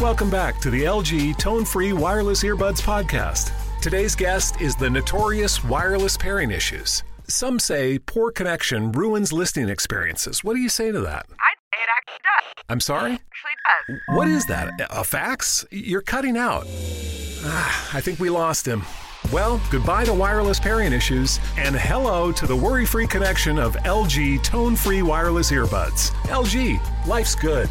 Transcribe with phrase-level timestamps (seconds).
[0.00, 3.50] Welcome back to the LG Tone Free Wireless Earbuds Podcast.
[3.82, 7.02] Today's guest is the notorious wireless pairing issues.
[7.26, 10.44] Some say poor connection ruins listening experiences.
[10.44, 11.26] What do you say to that?
[11.40, 12.64] I it actually does.
[12.68, 13.12] I'm sorry?
[13.14, 14.16] Actually does.
[14.16, 14.70] What is that?
[14.90, 15.66] A fax?
[15.72, 16.64] You're cutting out.
[17.44, 18.84] Ah, I think we lost him.
[19.32, 24.44] Well, goodbye to wireless pairing issues, and hello to the worry free connection of LG
[24.44, 26.12] tone free wireless earbuds.
[26.26, 27.68] LG, life's good.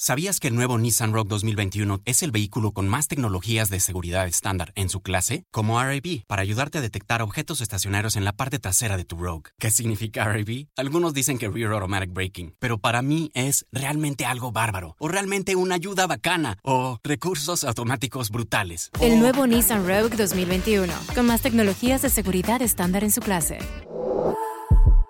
[0.00, 4.28] ¿Sabías que el nuevo Nissan Rogue 2021 es el vehículo con más tecnologías de seguridad
[4.28, 5.42] estándar en su clase?
[5.50, 9.50] Como RAB, para ayudarte a detectar objetos estacionarios en la parte trasera de tu Rogue.
[9.58, 10.68] ¿Qué significa RAB?
[10.76, 15.56] Algunos dicen que Rear Automatic Braking, pero para mí es realmente algo bárbaro, o realmente
[15.56, 18.92] una ayuda bacana, o recursos automáticos brutales.
[19.00, 23.58] El nuevo Nissan Rogue 2021, con más tecnologías de seguridad estándar en su clase.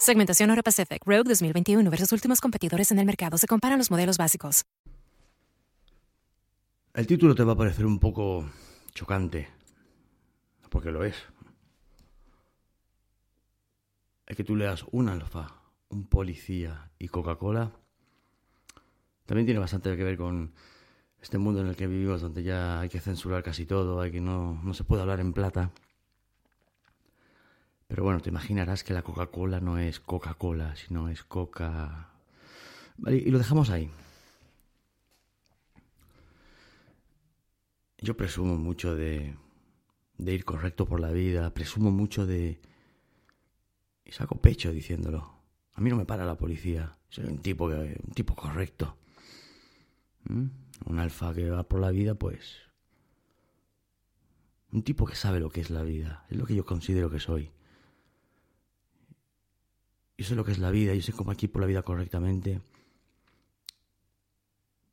[0.01, 3.37] Segmentación Euro Pacific Rogue 2021 versus últimos competidores en el mercado.
[3.37, 4.63] Se comparan los modelos básicos.
[6.95, 8.49] El título te va a parecer un poco
[8.93, 9.49] chocante,
[10.71, 11.17] porque lo es.
[14.27, 17.73] El que tú leas un alfa, un policía y Coca-Cola
[19.27, 20.55] también tiene bastante que ver con
[21.21, 24.21] este mundo en el que vivimos, donde ya hay que censurar casi todo, hay que
[24.21, 25.71] no, no se puede hablar en plata.
[27.87, 32.09] Pero bueno, te imaginarás que la Coca-Cola no es Coca-Cola, sino es Coca...
[32.97, 33.91] Vale, y lo dejamos ahí.
[38.01, 39.37] Yo presumo mucho de,
[40.19, 42.61] ir correcto por la vida, presumo mucho de...
[44.05, 45.35] Y saco pecho diciéndolo.
[45.75, 46.97] A mí no me para la policía.
[47.09, 48.97] Soy un tipo, que, un tipo correcto.
[50.25, 50.47] ¿Mm?
[50.87, 52.57] Un alfa que va por la vida, pues...
[54.71, 56.25] Un tipo que sabe lo que es la vida.
[56.31, 57.51] Es lo que yo considero que soy.
[60.17, 62.61] Yo sé lo que es la vida, yo sé cómo aquí por la vida correctamente.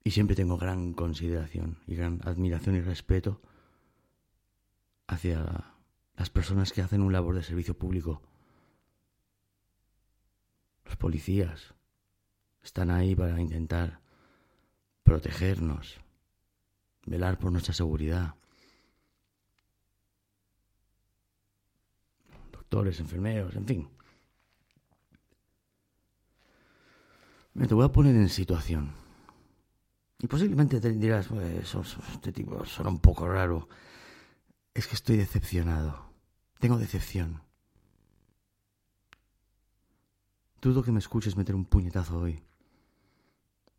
[0.07, 3.41] Y siempre tengo gran consideración y gran admiración y respeto
[5.07, 5.73] hacia
[6.15, 8.21] las personas que hacen un labor de servicio público.
[10.85, 11.73] Los policías
[12.61, 13.99] están ahí para intentar
[15.01, 15.99] protegernos,
[17.07, 18.35] velar por nuestra seguridad.
[22.51, 23.89] Doctores, enfermeros, en fin.
[27.67, 29.04] Te voy a poner en situación.
[30.19, 31.75] Y posiblemente te dirás, pues,
[32.13, 33.67] este tipo suena un poco raro.
[34.73, 36.13] Es que estoy decepcionado.
[36.59, 37.41] Tengo decepción.
[40.61, 42.41] Dudo que me escuches meter un puñetazo hoy.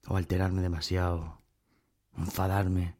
[0.07, 1.41] O alterarme demasiado.
[2.17, 2.97] Enfadarme.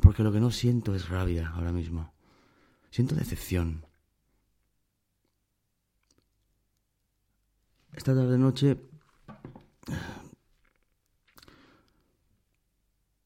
[0.00, 2.12] Porque lo que no siento es rabia ahora mismo.
[2.90, 3.86] Siento decepción.
[7.92, 8.78] Esta tarde noche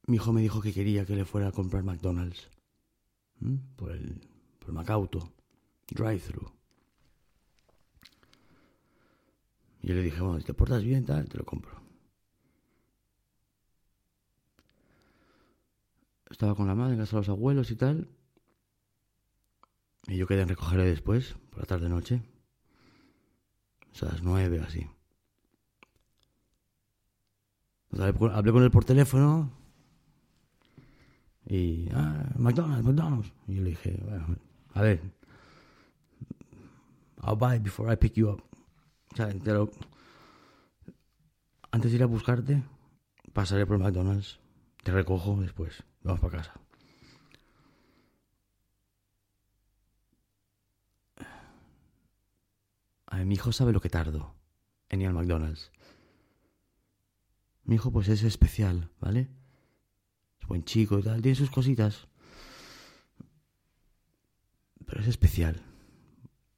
[0.06, 2.48] mi hijo me dijo que quería que le fuera a comprar McDonald's.
[3.76, 4.20] Por el,
[4.58, 5.32] por Macauto.
[5.88, 6.52] Drive-thru.
[9.82, 11.80] Y yo le dije, bueno, si te portas bien, tal, te lo compro.
[16.28, 18.08] Estaba con la madre en casa de los abuelos y tal.
[20.08, 22.22] Y yo quedé en recogerle después, por la tarde-noche.
[24.02, 24.88] O a las nueve así.
[27.92, 29.55] Hablé con él por teléfono.
[31.46, 33.32] Y, ah, McDonald's, McDonald's.
[33.46, 34.36] Y yo le dije, bueno,
[34.74, 35.00] a ver,
[37.22, 38.42] I'll buy before I pick you up.
[39.12, 39.26] O sea,
[41.70, 42.62] antes de ir a buscarte,
[43.32, 44.40] pasaré por McDonald's,
[44.82, 46.54] te recojo después, vamos para casa.
[53.06, 54.34] A mi hijo sabe lo que tardo
[54.88, 55.70] en ir al McDonald's.
[57.64, 59.28] Mi hijo pues es especial, ¿vale?
[60.48, 62.06] Buen chico y tal, tiene sus cositas.
[64.86, 65.62] Pero es especial.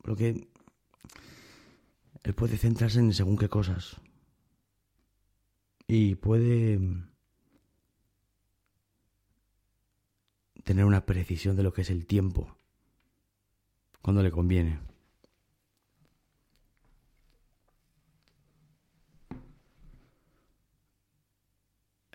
[0.05, 0.49] Lo que
[2.23, 3.97] él puede centrarse en según qué cosas.
[5.87, 6.79] Y puede
[10.65, 12.55] tener una precisión de lo que es el tiempo
[14.03, 14.81] cuando le conviene.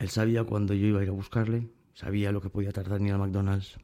[0.03, 3.07] Él sabía cuando yo iba a ir a buscarle, sabía lo que podía tardar en
[3.07, 3.79] ir al McDonald's.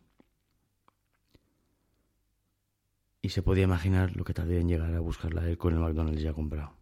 [3.22, 6.22] Y se podía imaginar lo que tardé en llegar a buscarla él con el McDonald's
[6.22, 6.74] ya comprado.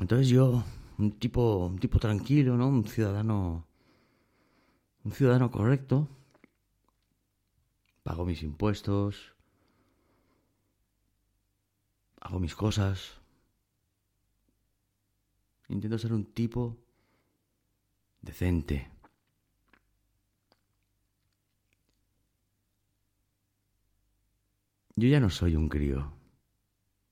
[0.00, 0.64] Entonces yo,
[0.96, 2.68] un tipo, un tipo tranquilo, ¿no?
[2.68, 3.66] Un ciudadano,
[5.04, 6.08] un ciudadano correcto,
[8.02, 9.34] pago mis impuestos,
[12.18, 13.20] hago mis cosas,
[15.68, 16.78] intento ser un tipo
[18.20, 18.90] decente.
[24.94, 26.12] Yo ya no soy un crío.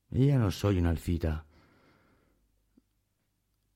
[0.09, 1.45] Yo ya no soy una alcita.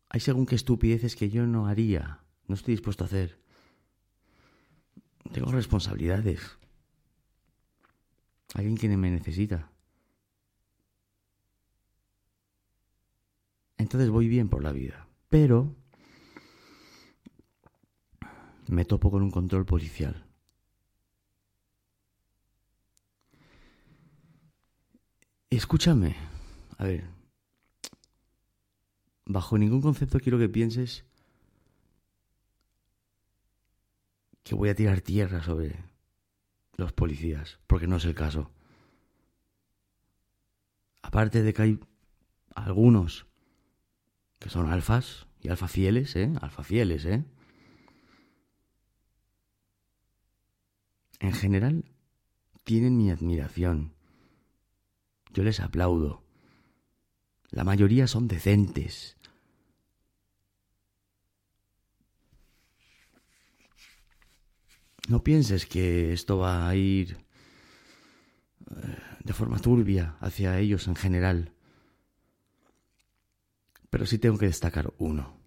[0.10, 3.40] Hay según qué estupideces que yo no haría, no estoy dispuesto a hacer.
[5.32, 6.58] Tengo responsabilidades.
[8.56, 9.72] Alguien que me necesita.
[13.80, 15.08] Entonces voy bien por la vida.
[15.30, 15.74] Pero
[18.68, 20.26] me topo con un control policial.
[25.50, 26.16] Escúchame.
[26.78, 27.08] A ver.
[29.26, 31.06] Bajo ningún concepto quiero que pienses
[34.44, 35.86] que voy a tirar tierra sobre
[36.76, 38.52] los policías, porque no es el caso.
[41.02, 41.80] Aparte de que hay
[42.56, 43.29] algunos
[44.40, 46.32] que son alfas y alfa fieles, ¿eh?
[46.42, 47.24] Alfa fieles, ¿eh?
[51.20, 51.86] En general,
[52.64, 53.94] tienen mi admiración.
[55.34, 56.24] Yo les aplaudo.
[57.52, 59.18] La mayoría son decentes.
[65.08, 67.18] No pienses que esto va a ir
[68.70, 71.52] eh, de forma turbia hacia ellos en general.
[73.90, 75.40] Pero sí tengo que destacar uno.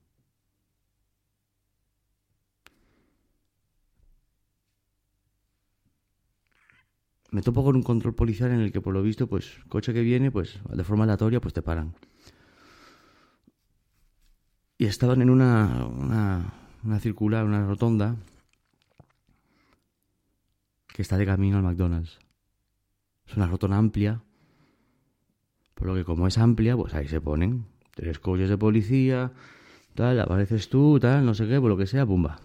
[7.31, 10.03] Me topo con un control policial en el que por lo visto, pues, coche que
[10.03, 11.95] viene, pues, de forma aleatoria, pues te paran.
[14.77, 16.53] Y estaban en una, una,
[16.85, 18.17] una circular, una rotonda,
[20.89, 22.19] que está de camino al McDonald's.
[23.27, 24.23] Es una rotonda amplia,
[25.75, 29.33] por lo que como es amplia, pues ahí se ponen tres coches de policía,
[29.95, 32.41] tal, apareces tú, tal, no sé qué, por lo que sea, pumba.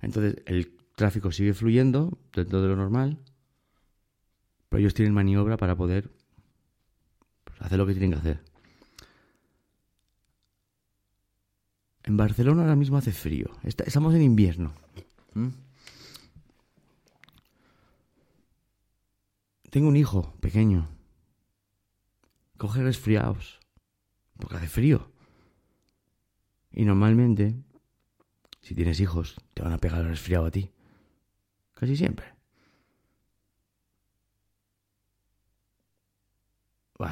[0.00, 3.18] Entonces el tráfico sigue fluyendo dentro de lo normal,
[4.68, 6.10] pero ellos tienen maniobra para poder
[7.44, 8.40] pues, hacer lo que tienen que hacer.
[12.04, 13.50] En Barcelona ahora mismo hace frío.
[13.64, 14.72] estamos en invierno.
[19.70, 20.88] Tengo un hijo pequeño.
[22.56, 23.58] Coge resfriados
[24.38, 25.10] porque hace frío.
[26.70, 27.54] Y normalmente,
[28.60, 30.70] si tienes hijos, te van a pegar el resfriado a ti.
[31.74, 32.36] Casi siempre.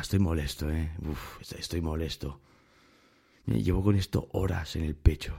[0.04, 0.90] estoy molesto, ¿eh?
[1.08, 2.40] Uf, estoy molesto.
[3.46, 5.34] Llevo con esto horas en el pecho.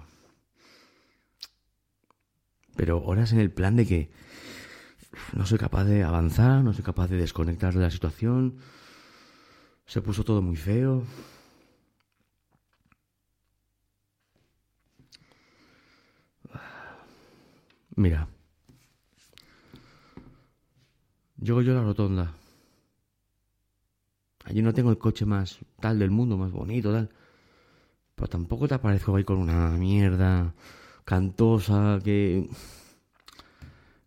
[2.75, 4.12] Pero horas en el plan de que
[5.34, 8.58] no soy capaz de avanzar, no soy capaz de desconectar de la situación.
[9.86, 11.04] Se puso todo muy feo.
[17.96, 18.28] Mira.
[21.38, 22.34] Llego yo a la rotonda.
[24.46, 27.10] Allí no tengo el coche más tal del mundo, más bonito, tal.
[28.16, 30.54] Pero tampoco te aparezco ahí con una mierda
[31.04, 32.50] cantosa que.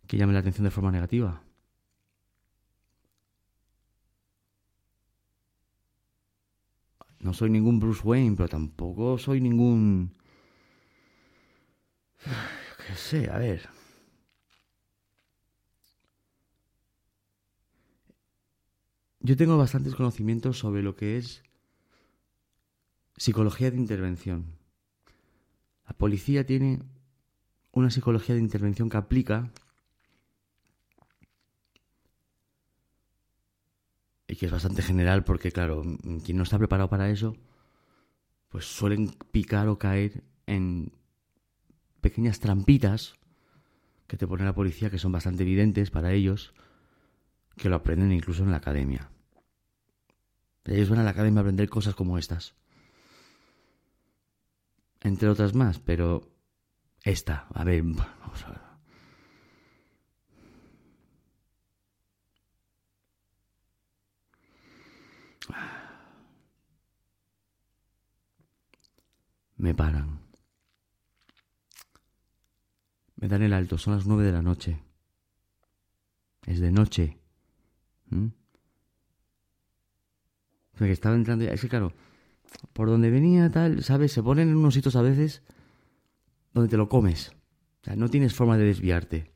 [0.07, 1.41] que llame la atención de forma negativa.
[7.19, 10.13] No soy ningún Bruce Wayne, pero tampoco soy ningún.
[12.25, 13.78] Yo qué sé, a ver.
[19.21, 21.43] Yo tengo bastantes conocimientos sobre lo que es
[23.17, 24.45] psicología de intervención.
[25.85, 26.79] La policía tiene
[27.71, 29.51] una psicología de intervención que aplica
[34.27, 35.83] y que es bastante general porque, claro,
[36.23, 37.35] quien no está preparado para eso,
[38.47, 40.93] pues suelen picar o caer en
[41.99, 43.15] pequeñas trampitas
[44.07, 46.53] que te pone la policía que son bastante evidentes para ellos,
[47.59, 49.09] que lo aprenden incluso en la academia.
[50.65, 52.55] Ellos van a la academia a aprender cosas como estas.
[55.01, 56.29] Entre otras más, pero
[57.03, 58.59] esta, a ver, vamos a ver.
[69.57, 70.19] Me paran.
[73.15, 74.81] Me dan el alto, son las nueve de la noche.
[76.45, 77.18] Es de noche.
[78.09, 78.27] ¿Mm?
[80.73, 81.45] O sea, que estaba entrando.
[81.45, 81.93] Es que claro,
[82.73, 84.11] por donde venía tal, ¿sabes?
[84.11, 85.43] Se ponen en unos sitios a veces
[86.53, 87.31] donde te lo comes.
[87.81, 89.31] O sea, no tienes forma de desviarte.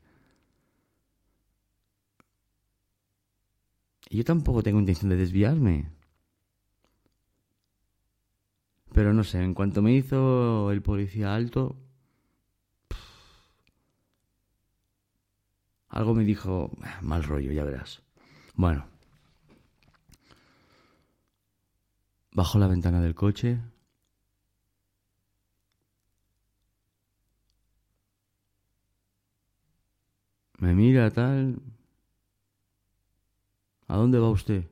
[4.08, 5.90] Y yo tampoco tengo intención de desviarme.
[8.92, 11.76] Pero no sé, en cuanto me hizo el policía alto,
[15.88, 18.03] algo me dijo, ah, mal rollo, ya verás.
[18.54, 18.86] Bueno.
[22.32, 23.60] Bajo la ventana del coche.
[30.58, 31.60] Me mira tal.
[33.86, 34.64] ¿A dónde va usted?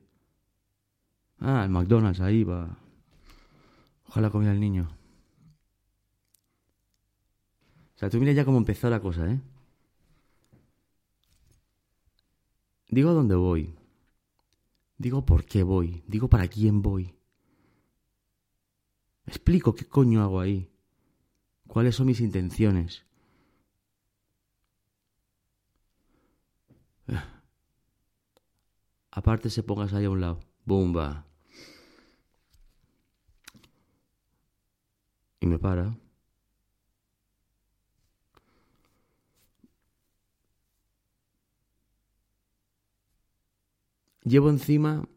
[1.39, 2.77] Ah, el McDonald's, ahí va.
[4.07, 4.89] Ojalá comiera el niño.
[7.95, 9.39] O sea, tú mira ya cómo empezó la cosa, ¿eh?
[12.93, 13.75] Digo a dónde voy.
[14.97, 16.03] Digo por qué voy.
[16.07, 17.15] Digo para quién voy.
[19.25, 20.69] Explico qué coño hago ahí.
[21.67, 23.05] ¿Cuáles son mis intenciones?
[29.11, 30.39] Aparte se pongas ahí a un lado.
[30.65, 31.25] Bumba.
[35.43, 35.93] y me para.
[44.25, 45.07] Llevo encima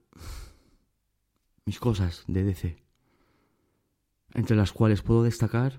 [1.65, 2.77] mis cosas de DC,
[4.35, 5.79] entre las cuales puedo destacar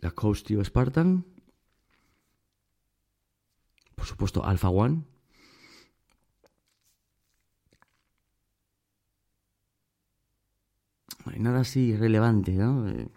[0.00, 1.24] la Coast Spartan,
[3.94, 5.04] por supuesto Alpha One,
[11.36, 12.88] nada así relevante, ¿no?
[12.88, 13.08] Eh,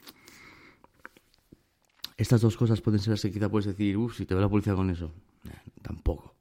[2.18, 4.76] estas dos cosas pueden ser así, quizá puedes decir, uff, si te ve la policía
[4.76, 5.12] con eso.
[5.82, 6.37] Tampoco.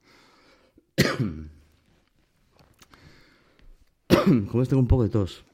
[4.07, 5.45] Como es, tengo un poco de tos.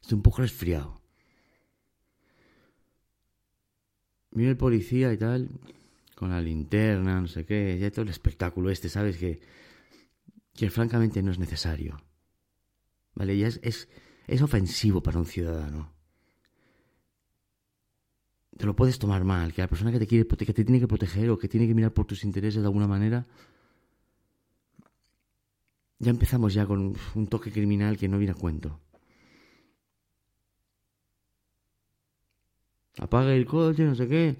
[0.00, 1.00] Estoy un poco resfriado.
[4.30, 5.50] Viene el policía y tal,
[6.14, 9.18] con la linterna, no sé qué, ya todo el espectáculo este, ¿sabes?
[9.18, 9.40] Que,
[10.54, 12.02] que francamente no es necesario.
[13.14, 13.36] ¿Vale?
[13.36, 13.88] Ya es
[14.26, 15.92] es ofensivo para un ciudadano.
[18.56, 20.88] Te lo puedes tomar mal, que la persona que te quiere que te tiene que
[20.88, 23.26] proteger o que tiene que mirar por tus intereses de alguna manera.
[26.02, 28.80] Ya empezamos ya con un toque criminal que no viene a cuento.
[32.98, 34.36] Apaga el coche, no sé qué.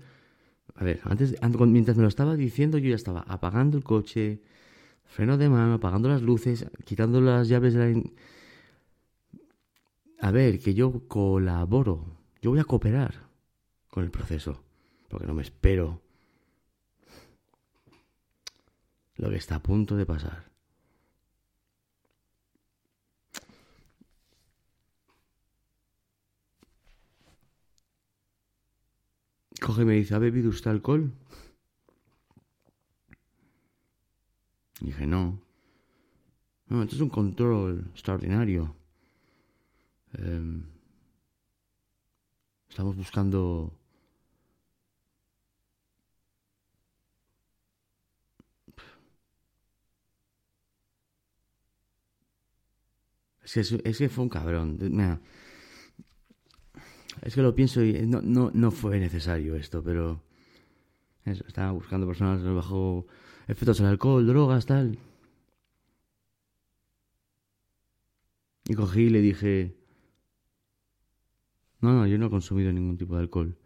[0.74, 4.42] A ver, antes, mientras me lo estaba diciendo, yo ya estaba apagando el coche,
[5.04, 8.02] freno de mano, apagando las luces, quitando las llaves de la
[10.18, 12.04] a ver, que yo colaboro,
[12.40, 13.28] yo voy a cooperar
[13.88, 14.64] con el proceso,
[15.08, 16.00] porque no me espero
[19.14, 20.51] lo que está a punto de pasar.
[29.62, 31.12] Coge y me dice, ¿ha bebido usted alcohol?
[34.80, 35.40] dije, no.
[36.66, 38.74] No, esto es un control extraordinario.
[40.14, 40.64] Em,
[42.68, 43.72] estamos buscando
[53.44, 54.78] Es que, fue un cabrón.
[57.20, 60.22] Es que lo pienso y no, no, no fue necesario esto, pero...
[61.24, 63.06] Eso, estaba buscando personas bajo
[63.46, 64.98] efectos del alcohol, drogas, tal.
[68.64, 69.76] Y cogí y le dije,
[71.80, 73.56] no, no, yo no he consumido ningún tipo de alcohol.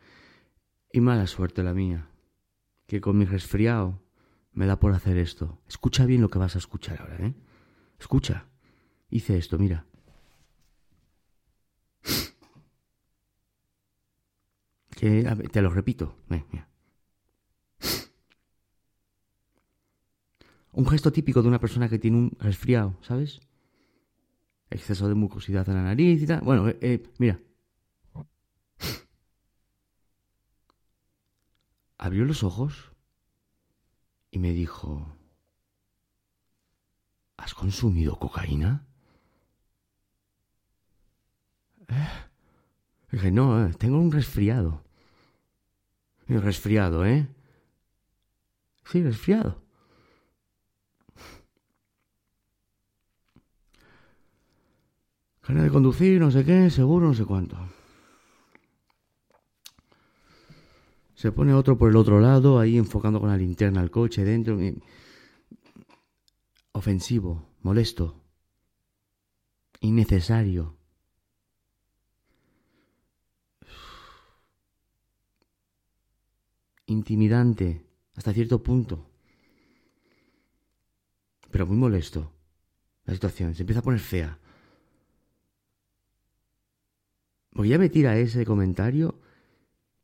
[0.92, 2.10] Y mala suerte la mía,
[2.86, 4.02] que con mi resfriado
[4.52, 5.58] me da por hacer esto.
[5.68, 7.34] Escucha bien lo que vas a escuchar ahora, ¿eh?
[7.98, 8.48] Escucha.
[9.10, 9.86] Hice esto, mira.
[14.96, 15.22] Que,
[15.52, 16.16] te lo repito.
[20.72, 23.40] Un gesto típico de una persona que tiene un resfriado, ¿sabes?
[24.70, 26.40] Exceso de mucosidad en la nariz y tal.
[26.40, 27.38] Bueno, eh, eh, mira.
[31.98, 32.92] Abrió los ojos
[34.30, 35.14] y me dijo,
[37.36, 38.86] ¿has consumido cocaína?
[41.88, 42.08] Eh.
[43.10, 44.85] Dije, no, eh, tengo un resfriado.
[46.28, 47.28] Resfriado, ¿eh?
[48.84, 49.62] Sí, resfriado.
[55.46, 57.56] Gana de conducir, no sé qué, seguro, no sé cuánto.
[61.14, 64.58] Se pone otro por el otro lado, ahí enfocando con la linterna al coche dentro.
[66.72, 68.20] Ofensivo, molesto,
[69.80, 70.75] innecesario.
[76.86, 79.06] Intimidante, hasta cierto punto.
[81.50, 82.32] Pero muy molesto.
[83.04, 84.38] La situación se empieza a poner fea.
[87.50, 89.20] Porque ya me tira ese comentario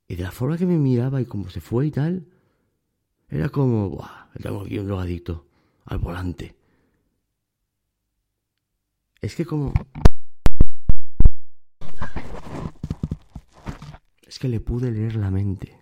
[0.09, 2.27] y de la forma que me miraba y cómo se fue y tal,
[3.29, 4.29] era como, ¡buah!
[4.43, 5.47] Tengo aquí un drogadicto
[5.87, 6.55] al volante.
[9.21, 9.73] Es que como...
[14.27, 15.79] Es que le pude leer la mente.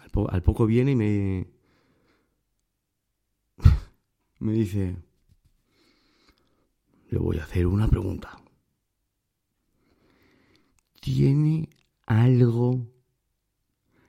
[0.00, 1.46] Al, al poco viene y me...
[4.38, 4.96] me dice...
[7.10, 8.40] Le voy a hacer una pregunta.
[11.00, 11.68] ¿Tiene
[12.06, 12.86] algo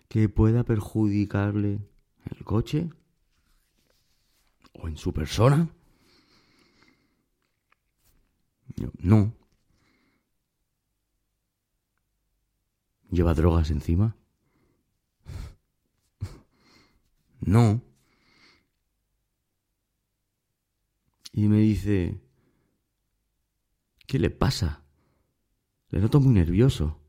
[0.07, 1.81] que pueda perjudicarle
[2.31, 2.89] el coche?
[4.73, 5.69] ¿O en su persona?
[8.75, 9.33] Yo, no.
[13.11, 14.15] ¿Lleva drogas encima?
[17.45, 17.81] No.
[21.31, 22.19] Y me dice,
[24.07, 24.83] ¿qué le pasa?
[25.89, 26.99] Le noto muy nervioso.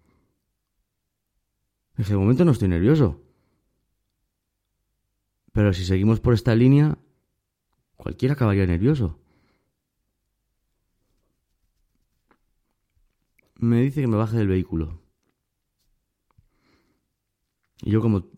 [1.97, 3.25] En ese momento no estoy nervioso.
[5.53, 6.99] Pero si seguimos por esta línea,
[7.97, 9.19] cualquiera acabaría nervioso.
[13.55, 15.01] Me dice que me baje del vehículo.
[17.81, 18.31] Y yo como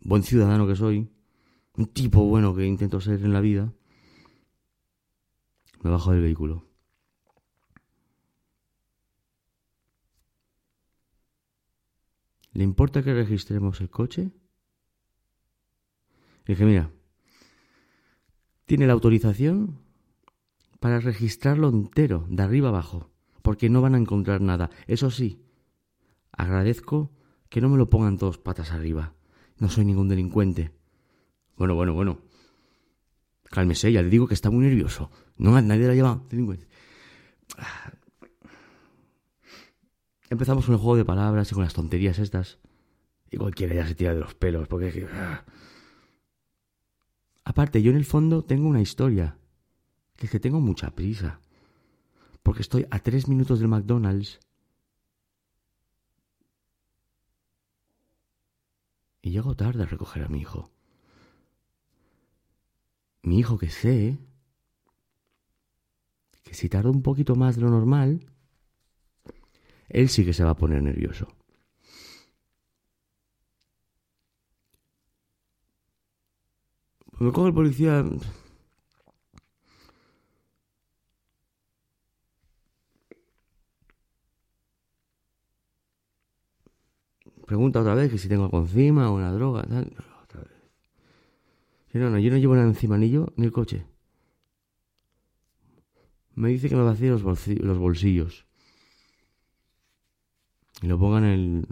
[0.00, 1.10] buen ciudadano que soy,
[1.74, 3.72] un tipo bueno que intento ser en la vida,
[5.82, 6.66] me bajo del vehículo.
[12.52, 14.30] ¿Le importa que registremos el coche?
[16.46, 16.90] Dije, mira,
[18.66, 19.78] tiene la autorización
[20.80, 24.70] para registrarlo entero, de arriba abajo, porque no van a encontrar nada.
[24.86, 25.46] Eso sí,
[26.32, 27.12] agradezco
[27.48, 29.14] que no me lo pongan todos patas arriba.
[29.58, 30.72] No soy ningún delincuente.
[31.56, 32.18] Bueno, bueno, bueno.
[33.44, 35.10] Cálmese, ya le digo que está muy nervioso.
[35.36, 36.22] No, nadie la lleva.
[40.30, 42.58] Empezamos con el juego de palabras y con las tonterías estas.
[43.30, 45.06] Y cualquiera ya se tira de los pelos, porque es que...
[45.12, 45.44] ah.
[47.44, 49.36] Aparte, yo en el fondo tengo una historia.
[50.16, 51.40] Que es que tengo mucha prisa.
[52.42, 54.40] Porque estoy a tres minutos del McDonald's.
[59.20, 60.71] Y llego tarde a recoger a mi hijo.
[63.22, 64.18] Mi hijo que sé
[66.42, 68.26] que si tarda un poquito más de lo normal,
[69.88, 71.28] él sí que se va a poner nervioso.
[77.20, 78.04] Me coge el policía.
[87.46, 90.11] Pregunta otra vez que si tengo algo encima o una droga, tal.
[91.92, 93.86] Sí, no, no, yo no llevo nada encima, ni yo ni el coche.
[96.34, 98.44] Me dice que me vacíe los, bolsi- los bolsillos.
[100.82, 101.66] Y lo ponga en el.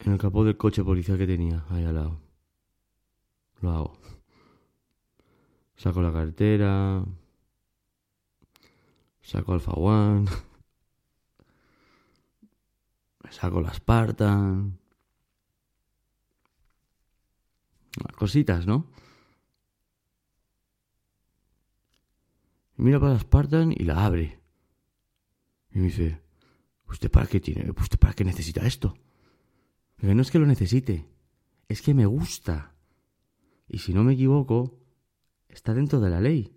[0.00, 2.20] En el capó del coche policial que tenía, ahí al lado.
[3.62, 3.92] Lo hago.
[5.76, 7.02] Saco la cartera.
[9.22, 10.28] Saco el One.
[13.30, 14.78] Saco la Spartan.
[18.16, 18.90] cositas, ¿no?
[22.76, 24.40] Mira para la Spartan y la abre.
[25.72, 26.20] Y me dice,
[26.88, 27.70] ¿usted para qué tiene?
[27.70, 28.96] ¿Usted para qué necesita esto?
[29.96, 31.08] Pero no es que lo necesite,
[31.68, 32.74] es que me gusta.
[33.68, 34.78] Y si no me equivoco,
[35.48, 36.56] está dentro de la ley.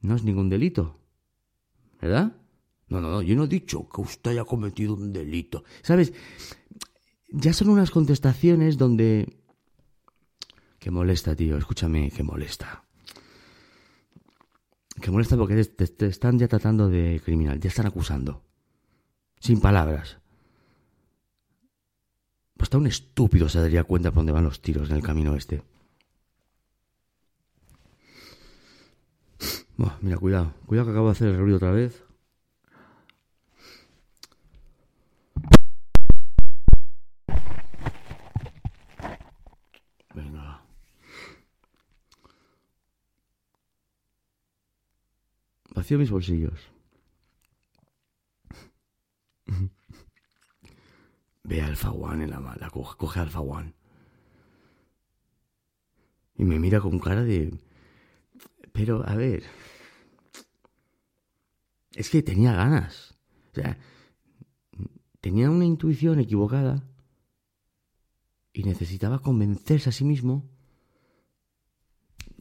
[0.00, 0.98] No es ningún delito.
[2.00, 2.36] ¿Verdad?
[2.88, 5.62] No, no, no, yo no he dicho que usted haya cometido un delito.
[5.82, 6.12] ¿Sabes?
[7.28, 9.41] Ya son unas contestaciones donde
[10.82, 12.82] que molesta, tío, escúchame, que molesta.
[15.00, 18.42] Que molesta porque te, te están ya tratando de criminal, ya están acusando.
[19.38, 20.18] Sin palabras.
[22.56, 25.36] Pues hasta un estúpido se daría cuenta por dónde van los tiros en el camino
[25.36, 25.62] este.
[29.76, 30.52] Buah, mira, cuidado.
[30.66, 32.02] Cuidado que acabo de hacer el ruido otra vez.
[45.82, 46.60] Vacío mis bolsillos.
[51.42, 53.74] Ve a Alfa One en la mala, coge, coge One.
[56.36, 57.58] Y me mira con cara de...
[58.72, 59.42] Pero, a ver...
[61.96, 63.18] Es que tenía ganas.
[63.50, 63.76] O sea,
[65.20, 66.88] tenía una intuición equivocada
[68.52, 70.48] y necesitaba convencerse a sí mismo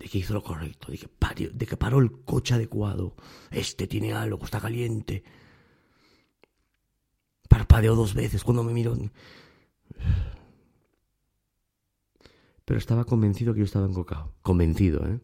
[0.01, 3.15] de que hizo lo correcto, de que, de que paró el coche adecuado.
[3.51, 5.23] Este tiene algo, está caliente.
[7.47, 8.97] Parpadeó dos veces cuando me miró.
[12.65, 14.33] Pero estaba convencido que yo estaba encocado.
[14.41, 15.19] Convencido, ¿eh?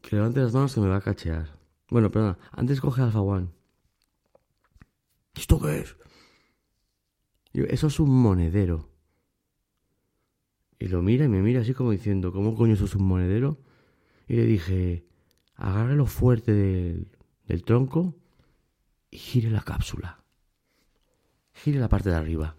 [0.00, 1.58] Que levante las manos que me va a cachear.
[1.90, 2.38] Bueno, perdona.
[2.52, 3.48] Antes coge Alpha One.
[5.34, 5.96] ¿Esto qué es?
[7.54, 8.90] Eso es un monedero.
[10.78, 13.58] Y lo mira y me mira así como diciendo, ¿cómo coño eso es un monedero?
[14.26, 15.06] Y le dije,
[15.54, 17.08] agárralo fuerte del,
[17.46, 18.16] del tronco
[19.10, 20.24] y gire la cápsula.
[21.52, 22.56] Gire la parte de arriba.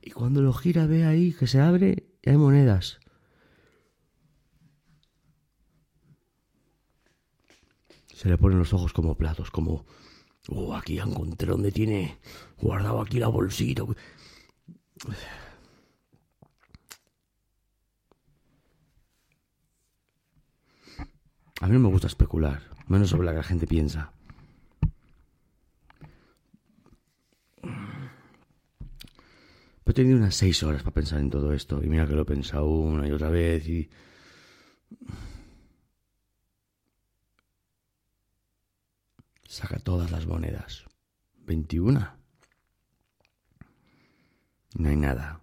[0.00, 3.00] Y cuando lo gira ve ahí que se abre y hay monedas.
[8.14, 9.84] Se le ponen los ojos como platos, como...
[10.48, 12.18] Oh, aquí encontré donde tiene
[12.60, 13.82] guardado aquí la bolsita.
[21.60, 24.12] A mí no me gusta especular, menos sobre lo que la gente piensa.
[29.86, 31.82] Pero he tenido unas seis horas para pensar en todo esto.
[31.82, 33.88] Y mira que lo he pensado una y otra vez y...
[39.48, 40.84] Saca todas las monedas.
[41.46, 42.16] 21.
[44.78, 45.42] No hay nada.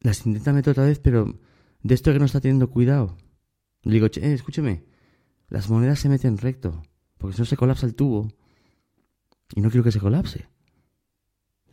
[0.00, 1.38] Las intenta meter otra vez, pero
[1.82, 3.16] de esto que no está teniendo cuidado.
[3.82, 4.84] Le digo, eh, escúcheme,
[5.48, 6.82] las monedas se meten recto,
[7.18, 8.28] porque si no se colapsa el tubo.
[9.54, 10.48] Y no quiero que se colapse.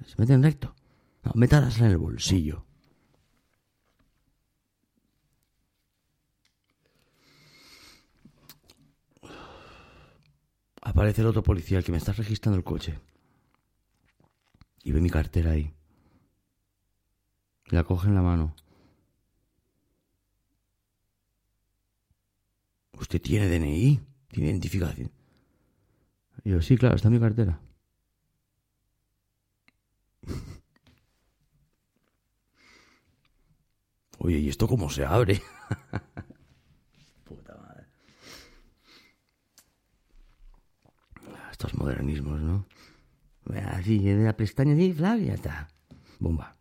[0.05, 0.75] Se meten recto.
[1.23, 2.65] No, métalas en el bolsillo.
[10.85, 12.99] Aparece el otro policía, el que me está registrando el coche.
[14.83, 15.73] Y ve mi cartera ahí.
[17.67, 18.53] La coge en la mano.
[22.99, 24.01] ¿Usted tiene DNI?
[24.27, 25.09] ¿Tiene identificación?
[26.43, 27.61] Y yo, sí, claro, está en mi cartera.
[34.19, 35.41] Oye, ¿y esto cómo se abre?
[37.23, 37.87] Puta madre.
[41.63, 42.65] Estos modernismos, ¿no?
[43.67, 45.69] Así, de la pestaña así, y ya está.
[46.19, 46.58] Bomba.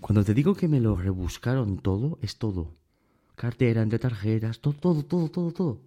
[0.00, 2.74] Cuando te digo que me lo rebuscaron todo, es todo.
[3.36, 5.80] Cartera, entre tarjetas, todo, todo, todo, todo, todo.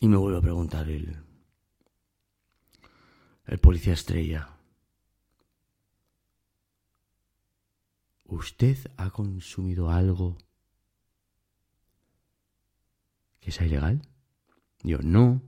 [0.00, 1.22] Y me vuelve a preguntar el,
[3.46, 4.48] el policía estrella.
[8.32, 10.38] ¿Usted ha consumido algo
[13.40, 14.00] que sea ilegal?
[14.82, 15.42] Yo, no.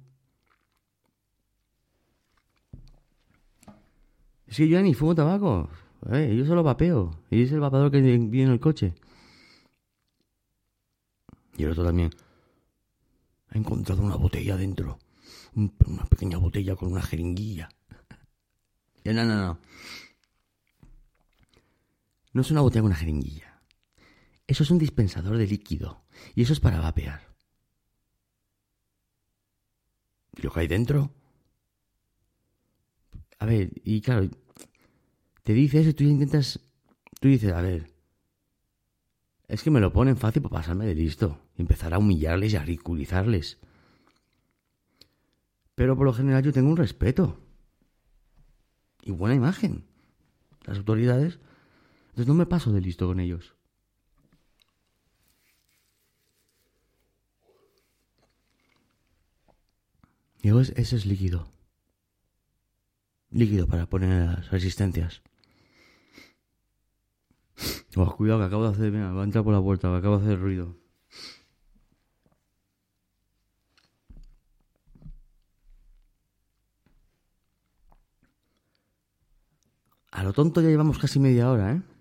[4.47, 5.71] Es que yo ni fumo tabaco.
[6.13, 7.23] Eh, yo solo vapeo.
[7.31, 8.93] Y es el vapador que viene en el coche.
[11.57, 12.11] Y el otro también.
[13.49, 14.99] Ha encontrado una botella dentro.
[15.55, 17.71] una pequeña botella con una jeringuilla.
[19.07, 19.59] No, no, no.
[22.35, 23.63] No es una botella con una jeringuilla.
[24.47, 26.05] Eso es un dispensador de líquido.
[26.35, 27.35] Y eso es para vapear.
[30.37, 31.15] ¿Y lo que hay dentro?
[33.39, 34.29] A ver, y claro,
[35.45, 36.61] te dice eso y tú intentas.
[37.21, 37.95] Tú dices, a ver.
[39.47, 41.41] Es que me lo ponen fácil para pasarme de listo.
[41.57, 43.59] Y empezar a humillarles y a ridiculizarles.
[45.77, 47.41] Pero por lo general yo tengo un respeto.
[49.03, 49.85] Y buena imagen.
[50.65, 51.39] Las autoridades.
[52.15, 53.57] Entonces no me paso de listo con ellos.
[60.41, 61.49] Digo, ese es líquido.
[63.31, 65.23] Líquido para poner las resistencias.
[67.97, 68.93] Oh, cuidado que acabo de hacer...
[68.93, 70.77] Mira, va a entrar por la puerta, que acabo de hacer ruido.
[80.13, 81.94] A lo tonto ya llevamos casi media hora, ¿eh?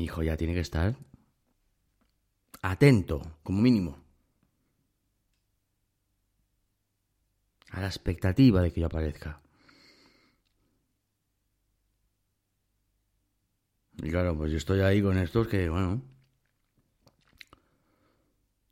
[0.00, 0.96] Mi hijo ya tiene que estar
[2.62, 3.98] atento, como mínimo.
[7.68, 9.42] A la expectativa de que yo aparezca.
[13.98, 16.00] Y claro, pues yo estoy ahí con estos que, bueno,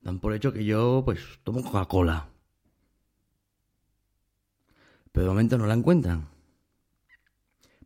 [0.00, 2.30] dan por hecho que yo, pues, tomo Coca-Cola.
[5.12, 6.26] Pero de momento no la encuentran.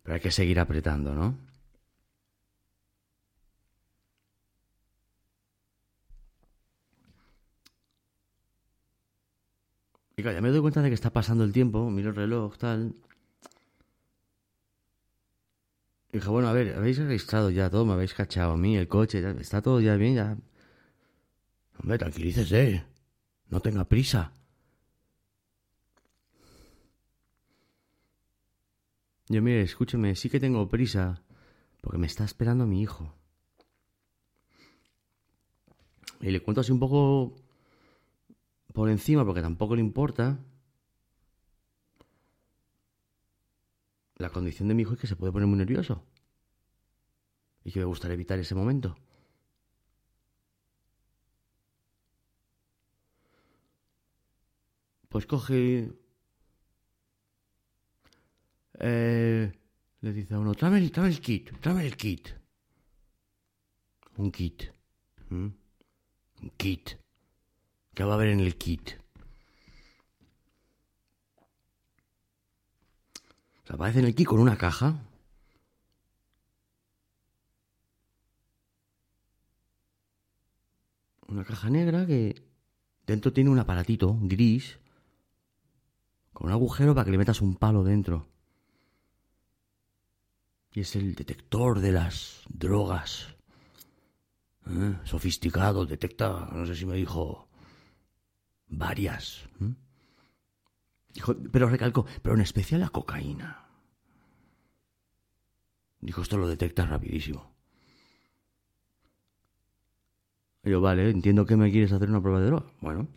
[0.04, 1.51] Pero hay que seguir apretando, ¿no?
[10.30, 12.94] Ya me doy cuenta de que está pasando el tiempo, miro el reloj, tal.
[16.12, 18.86] Y dije, bueno, a ver, habéis registrado ya todo, me habéis cachado a mí, el
[18.86, 20.36] coche, está todo ya bien, ya.
[21.78, 22.84] Hombre, tranquilícese,
[23.48, 24.32] no tenga prisa.
[29.28, 31.22] Yo, mire, escúcheme, sí que tengo prisa,
[31.80, 33.14] porque me está esperando mi hijo.
[36.20, 37.34] Y le cuento así un poco
[38.72, 40.38] por encima, porque tampoco le importa.
[44.16, 46.02] La condición de mi hijo es que se puede poner muy nervioso.
[47.64, 48.96] Y que me gustaría evitar ese momento.
[55.08, 55.92] Pues coge
[58.84, 59.52] eh,
[60.00, 62.28] le dice a uno, tráeme el, el kit, tráeme el kit.
[64.16, 64.64] Un kit.
[65.30, 65.54] Un
[66.56, 67.01] kit.
[67.94, 69.02] ¿Qué va a haber en el kit?
[73.72, 75.02] Aparece en el kit con una caja.
[81.26, 82.42] Una caja negra que
[83.06, 84.78] dentro tiene un aparatito gris
[86.34, 88.26] con un agujero para que le metas un palo dentro.
[90.74, 93.28] Y es el detector de las drogas.
[94.66, 94.98] ¿Eh?
[95.04, 97.48] Sofisticado, detecta, no sé si me dijo,
[98.72, 99.48] varias.
[101.14, 103.66] Dijo, pero recalcó, pero en especial la cocaína.
[106.00, 107.52] Dijo, esto lo detecta rapidísimo.
[110.64, 112.66] Y yo, vale, entiendo que me quieres hacer una prueba de droga.
[112.80, 113.08] Bueno.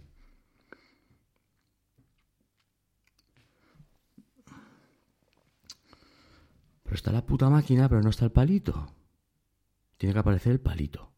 [6.83, 8.87] Pero está la puta máquina, pero no está el palito.
[9.97, 11.11] Tiene que aparecer el palito.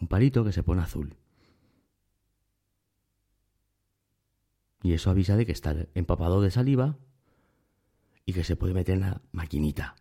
[0.00, 1.19] Un palito que se pone azul.
[4.82, 6.96] Y eso avisa de que está empapado de saliva
[8.24, 9.96] y que se puede meter en la maquinita.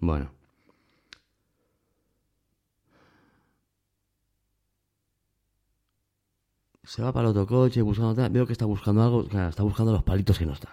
[0.00, 0.32] Bueno.
[6.82, 8.28] Se va para el otro coche buscando.
[8.30, 9.22] Veo que está buscando algo.
[9.48, 10.72] está buscando los palitos que no están.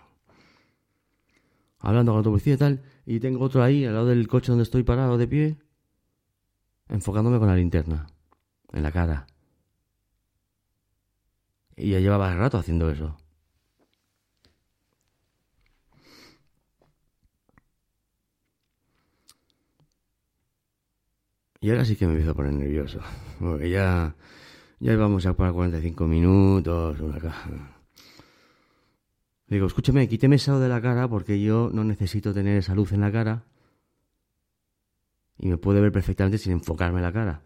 [1.80, 2.82] Hablando con otro policía y tal.
[3.06, 5.58] Y tengo otro ahí, al lado del coche donde estoy parado de pie.
[6.88, 8.08] Enfocándome con la linterna.
[8.74, 9.28] En la cara.
[11.80, 13.18] Y ya llevaba rato haciendo eso.
[21.62, 23.00] Y ahora sí que me empiezo a poner nervioso.
[23.40, 24.16] Porque ya
[24.80, 27.50] ya íbamos a para 45 minutos, una caja.
[29.48, 33.02] Digo, escúchame, quíteme eso de la cara porque yo no necesito tener esa luz en
[33.02, 33.44] la cara
[35.38, 37.42] y me puede ver perfectamente sin enfocarme la cara.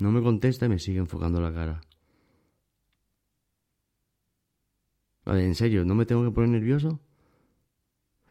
[0.00, 1.80] No me contesta y me sigue enfocando la cara.
[5.24, 7.00] Vale, en serio, ¿no me tengo que poner nervioso?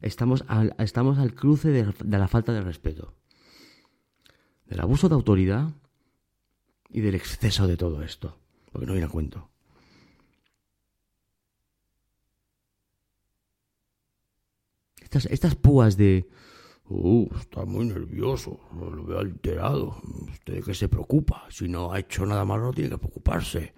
[0.01, 3.13] Estamos al, estamos al cruce de, la falta de respeto,
[4.65, 5.69] del abuso de autoridad
[6.89, 8.37] y del exceso de todo esto.
[8.71, 9.49] porque no viene a cuento.
[15.01, 16.29] Estas, estas púas de...
[16.89, 20.01] Uh, está muy nervioso, lo veo alterado.
[20.31, 21.45] ¿Usted de qué se preocupa?
[21.49, 23.73] Si no ha hecho nada malo, no tiene que preocuparse.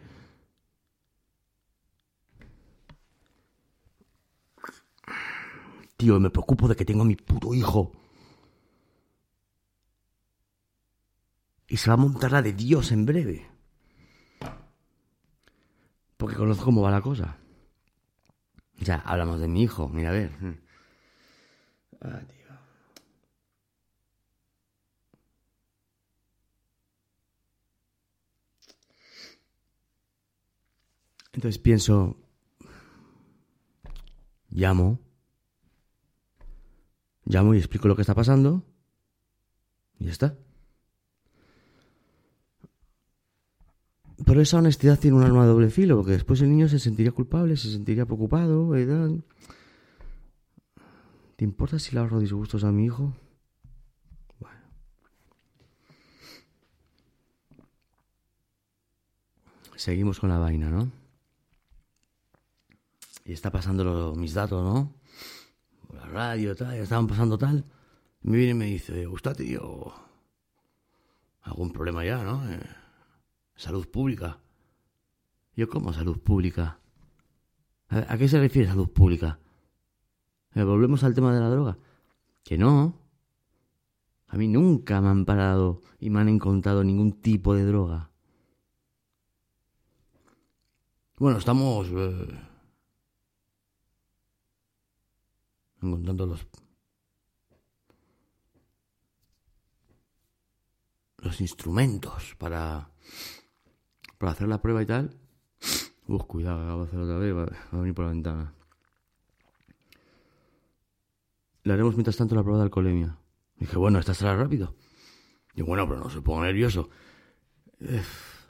[5.97, 7.91] Tío, me preocupo de que tengo a mi puto hijo.
[11.67, 13.45] Y se va a montar la de Dios en breve.
[16.15, 17.38] Porque conozco cómo va la cosa.
[18.78, 20.32] Ya, hablamos de mi hijo, mira a ver.
[22.02, 22.40] Ah, tío.
[31.34, 32.17] Entonces pienso,
[34.50, 35.00] llamo,
[37.26, 38.63] llamo y explico lo que está pasando
[39.98, 40.38] y ya está.
[44.26, 47.12] Pero esa honestidad tiene un arma de doble filo, porque después el niño se sentiría
[47.12, 48.72] culpable, se sentiría preocupado.
[48.72, 49.24] tal.
[51.36, 53.13] ¿Te importa si le ahorro disgustos a mi hijo?
[54.39, 54.60] Bueno.
[59.76, 61.01] Seguimos con la vaina, ¿no?
[63.32, 64.94] Y está pasando mis datos, ¿no?
[65.94, 67.63] La radio, tal, estaban pasando tal.
[68.24, 69.94] Me viene y me dice, ¿usted tío?
[71.44, 72.46] ¿Algún problema ya, no?
[72.52, 72.60] Eh,
[73.56, 74.41] salud pública.
[75.56, 76.82] Yo, ¿cómo salud pública?
[77.88, 79.39] ¿A, a qué se refiere salud pública?
[80.54, 81.78] Eh, Volvemos al tema de la droga.
[82.44, 83.00] Que no.
[84.28, 88.10] A mí nunca me han parado y me han encontrado ningún tipo de droga.
[91.17, 92.51] Bueno, estamos eh,
[95.82, 96.48] encontrando los
[101.17, 102.91] los instrumentos para
[104.17, 105.17] para hacer la prueba y tal.
[106.08, 108.54] Uf, cuidado, acabo de hacer otra vez, va, va a venir por la ventana.
[111.63, 113.17] Le haremos mientras tanto la prueba de alcoholemia.
[113.56, 114.76] Dije, bueno, esta será rápido.
[115.54, 116.89] Y bueno, pero no se ponga nervioso.
[117.80, 118.41] Uf.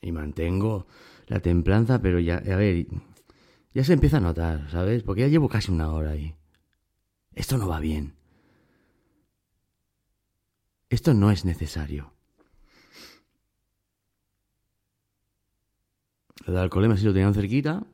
[0.00, 0.86] Y mantengo
[1.26, 2.86] la templanza, pero ya, a ver,
[3.72, 5.02] ya se empieza a notar, ¿sabes?
[5.02, 6.34] Porque ya llevo casi una hora ahí.
[7.32, 8.14] Esto no va bien.
[10.88, 12.12] Esto no es necesario.
[16.46, 17.84] Lo de alcoholemia si lo tenían cerquita.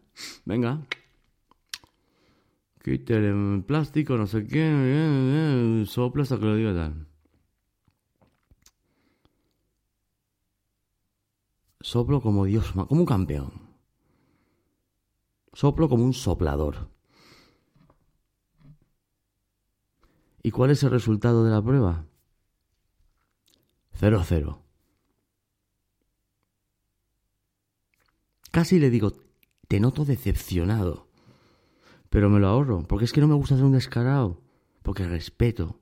[0.45, 0.81] Venga.
[2.83, 4.65] Quítale el plástico, no sé qué.
[4.65, 7.07] eh, eh, Sopla hasta que lo diga tal.
[11.81, 13.65] Soplo como Dios, como un campeón.
[15.57, 16.90] Soplo como un soplador.
[20.42, 22.05] ¿Y cuál es el resultado de la prueba?
[23.95, 24.62] Cero cero.
[28.51, 29.14] Casi le digo,
[29.66, 31.09] te noto decepcionado.
[32.11, 34.42] Pero me lo ahorro, porque es que no me gusta ser un descarado,
[34.83, 35.81] porque respeto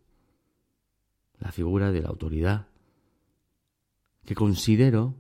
[1.41, 2.69] la figura de la autoridad,
[4.25, 5.17] que considero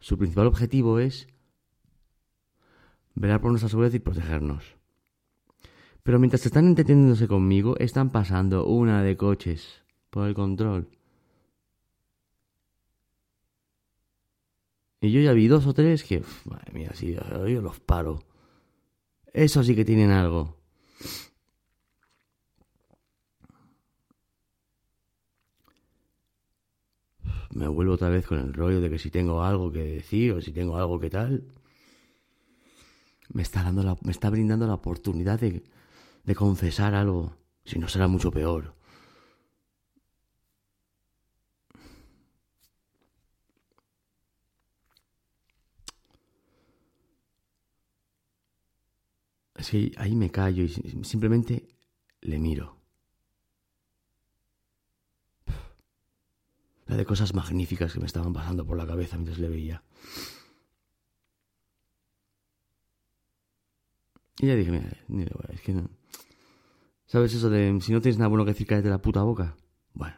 [0.00, 1.28] su principal objetivo es
[3.14, 4.76] velar por nuestra seguridad y protegernos.
[6.02, 10.88] Pero mientras están entreteniéndose conmigo, están pasando una de coches por el control.
[15.00, 18.22] Y yo ya vi dos o tres que, madre mía, sí, yo los paro.
[19.32, 20.56] Eso sí que tienen algo.
[27.50, 30.40] Me vuelvo otra vez con el rollo de que si tengo algo que decir o
[30.40, 31.44] si tengo algo que tal.
[33.34, 35.62] Me está dando la, me está brindando la oportunidad de,
[36.24, 37.36] de confesar algo.
[37.66, 38.74] Si no será mucho peor.
[49.56, 51.68] Es que ahí me callo y si- simplemente
[52.20, 52.76] le miro.
[56.86, 59.82] La de cosas magníficas que me estaban pasando por la cabeza mientras le veía.
[64.44, 64.70] Y ya dije,
[65.08, 65.88] mira, a- es que no.
[67.06, 69.56] ¿Sabes eso de si no tienes nada bueno que decir, cállate la puta boca?
[69.94, 70.16] Bueno,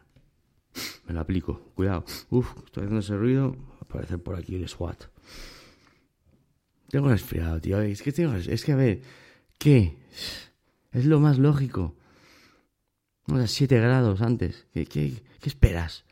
[1.07, 1.71] me lo aplico.
[1.75, 2.03] Cuidado.
[2.29, 3.51] Uf, estoy haciendo ese ruido.
[3.55, 5.03] Va a aparecer por aquí el SWAT.
[6.89, 7.79] Tengo resfriado, tío.
[7.81, 9.01] Es que tengo, es que a ver,
[9.59, 9.95] ¿qué?
[10.91, 11.95] Es lo más lógico.
[13.31, 14.67] O sea, 7 grados antes.
[14.73, 16.03] ¿Qué, qué, qué esperas?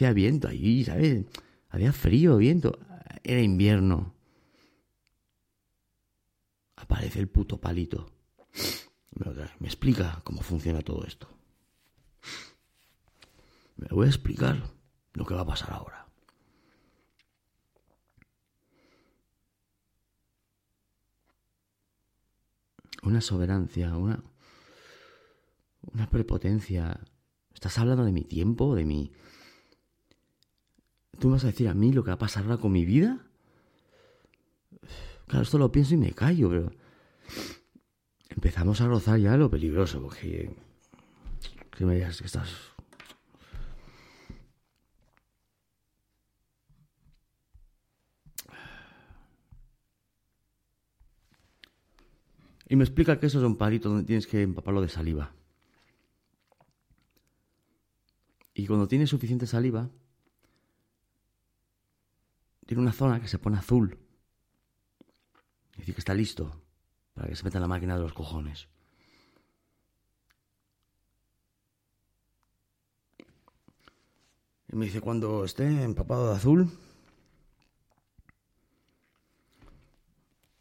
[0.00, 1.26] Hacía viento allí, ¿sabes?
[1.68, 2.78] Había frío, viento.
[3.22, 4.14] Era invierno.
[6.74, 8.10] aparece el puto palito.
[9.58, 11.28] Me, explica cómo funciona todo esto.
[13.76, 14.70] Me voy a explicar
[15.12, 16.08] lo que va a pasar ahora.
[23.02, 24.22] Una soberancia, una.
[25.92, 26.98] una prepotencia.
[27.52, 29.12] ¿Estás hablando de mi tiempo, de mi.
[31.20, 32.86] ¿Tú me vas a decir a mí lo que va a pasar ahora con mi
[32.86, 33.18] vida?
[35.26, 36.72] Claro, esto lo pienso y me callo, pero
[38.30, 40.50] empezamos a rozar ya lo peligroso, porque
[41.76, 42.48] que me digas que estás
[52.66, 55.34] Y me explica que eso es un palito donde tienes que empaparlo de saliva.
[58.54, 59.90] Y cuando tiene suficiente saliva,
[62.70, 63.98] tiene una zona que se pone azul.
[65.72, 66.62] Es decir, que está listo
[67.14, 68.68] para que se meta en la máquina de los cojones.
[74.68, 76.70] Y me dice, cuando esté empapado de azul,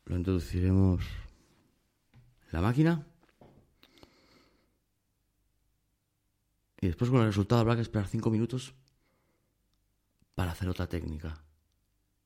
[0.05, 1.05] lo introduciremos
[2.49, 3.05] la máquina.
[6.81, 8.73] Y después con el resultado habrá que esperar cinco minutos
[10.33, 11.43] para hacer otra técnica.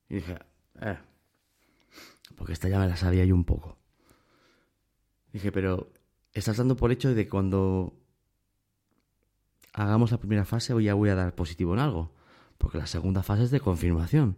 [0.08, 0.38] Y dije,
[0.80, 0.98] eh,
[2.36, 3.78] porque esta ya me la sabía yo un poco.
[5.32, 5.92] Dije, pero
[6.32, 7.94] estás dando por hecho de cuando
[9.72, 12.12] hagamos la primera fase o ya voy a dar positivo en algo.
[12.58, 14.36] Porque la segunda fase es de confirmación.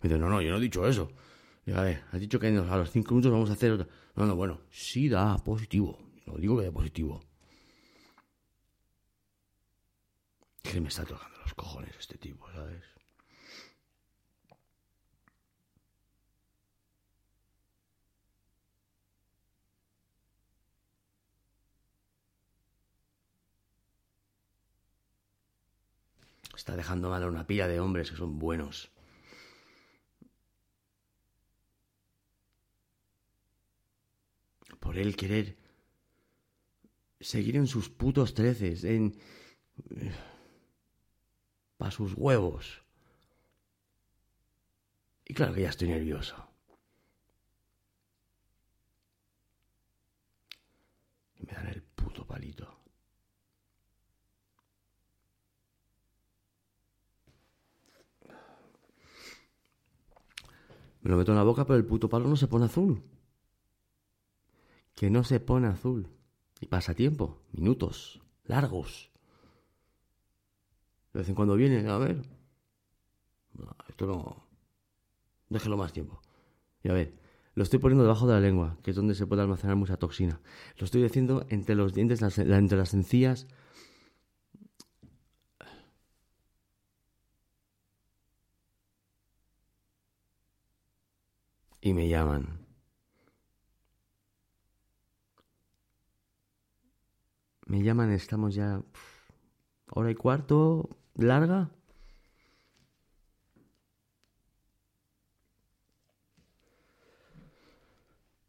[0.00, 1.10] Me dice, no, no, yo no he dicho eso.
[1.66, 3.88] Digo, a ver, has dicho que a los cinco minutos vamos a hacer otra.
[4.16, 5.98] No, no, bueno, sí da positivo.
[6.26, 7.20] No digo que da positivo.
[10.62, 12.89] Que me está tocando los cojones este tipo, ¿sabes?
[26.60, 28.92] Está dejando mal a una pila de hombres que son buenos.
[34.78, 35.56] por él querer
[37.18, 39.18] seguir en sus putos treces, en...
[41.78, 42.82] para sus huevos.
[45.24, 46.36] Y claro que ya estoy nervioso.
[51.36, 52.79] Y me dan el puto palito.
[61.02, 63.02] Me lo meto en la boca, pero el puto palo no se pone azul
[65.00, 66.08] que no se pone azul.
[66.60, 69.10] Y pasa tiempo, minutos, largos.
[71.14, 72.20] De vez en cuando viene, a ver.
[73.88, 74.44] esto no.
[75.48, 76.20] Déjelo más tiempo.
[76.82, 77.14] Y a ver,
[77.54, 80.38] lo estoy poniendo debajo de la lengua, que es donde se puede almacenar mucha toxina.
[80.76, 83.46] Lo estoy haciendo entre los dientes, entre las encías.
[91.90, 92.64] Y me llaman.
[97.66, 98.80] Me llaman, estamos ya
[99.90, 101.68] hora y cuarto, larga.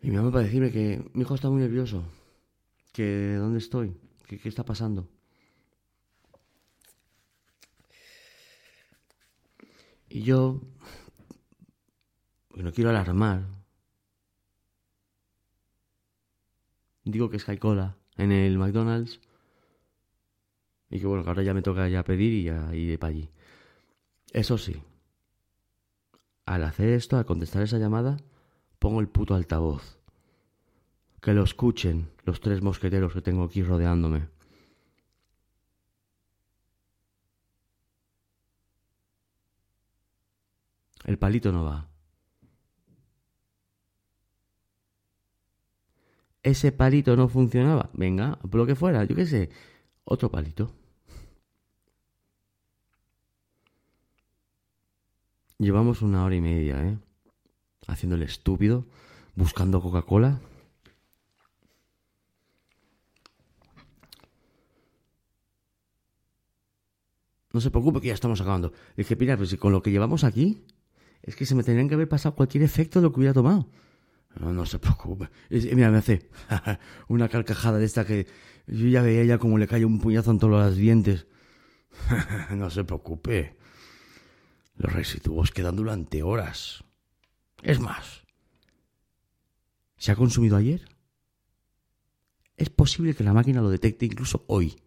[0.02, 2.04] Y me llaman para decirme que mi hijo está muy nervioso,
[2.94, 5.10] que dónde estoy, qué está pasando.
[10.10, 10.62] Y yo,
[12.64, 13.46] no quiero alarmar,
[17.04, 19.20] digo que es Cola en el McDonald's.
[20.90, 23.30] Y que bueno, que ahora ya me toca ya pedir y ya iré para allí.
[24.34, 24.82] Eso sí,
[26.46, 28.18] al hacer esto, al contestar esa llamada,
[28.80, 30.00] pongo el puto altavoz.
[31.22, 34.28] Que lo escuchen los tres mosqueteros que tengo aquí rodeándome.
[41.06, 41.91] El palito no va.
[46.44, 49.50] Ese palito no funcionaba, venga, por lo que fuera, yo qué sé,
[50.04, 50.74] otro palito.
[55.58, 56.98] Llevamos una hora y media, ¿eh?
[57.88, 58.86] Haciendo el estúpido,
[59.36, 60.40] buscando Coca-Cola.
[67.54, 68.74] No se preocupe que ya estamos acabando.
[68.98, 70.64] Dije, mira, pues con lo que llevamos aquí,
[71.22, 73.68] es que se me tendrían que haber pasado cualquier efecto de lo que hubiera tomado.
[74.40, 75.30] No, se preocupe.
[75.50, 76.30] mira, me hace
[77.08, 78.28] una carcajada de esta que
[78.68, 81.28] yo ya veía ya como le cae un puñazo en todos los dientes.
[82.52, 83.58] no se preocupe.
[84.78, 86.84] Los residuos quedan durante horas.
[87.62, 88.24] Es más,
[89.98, 90.82] se ha consumido ayer,
[92.58, 94.82] es posible que la máquina lo detecte incluso hoy.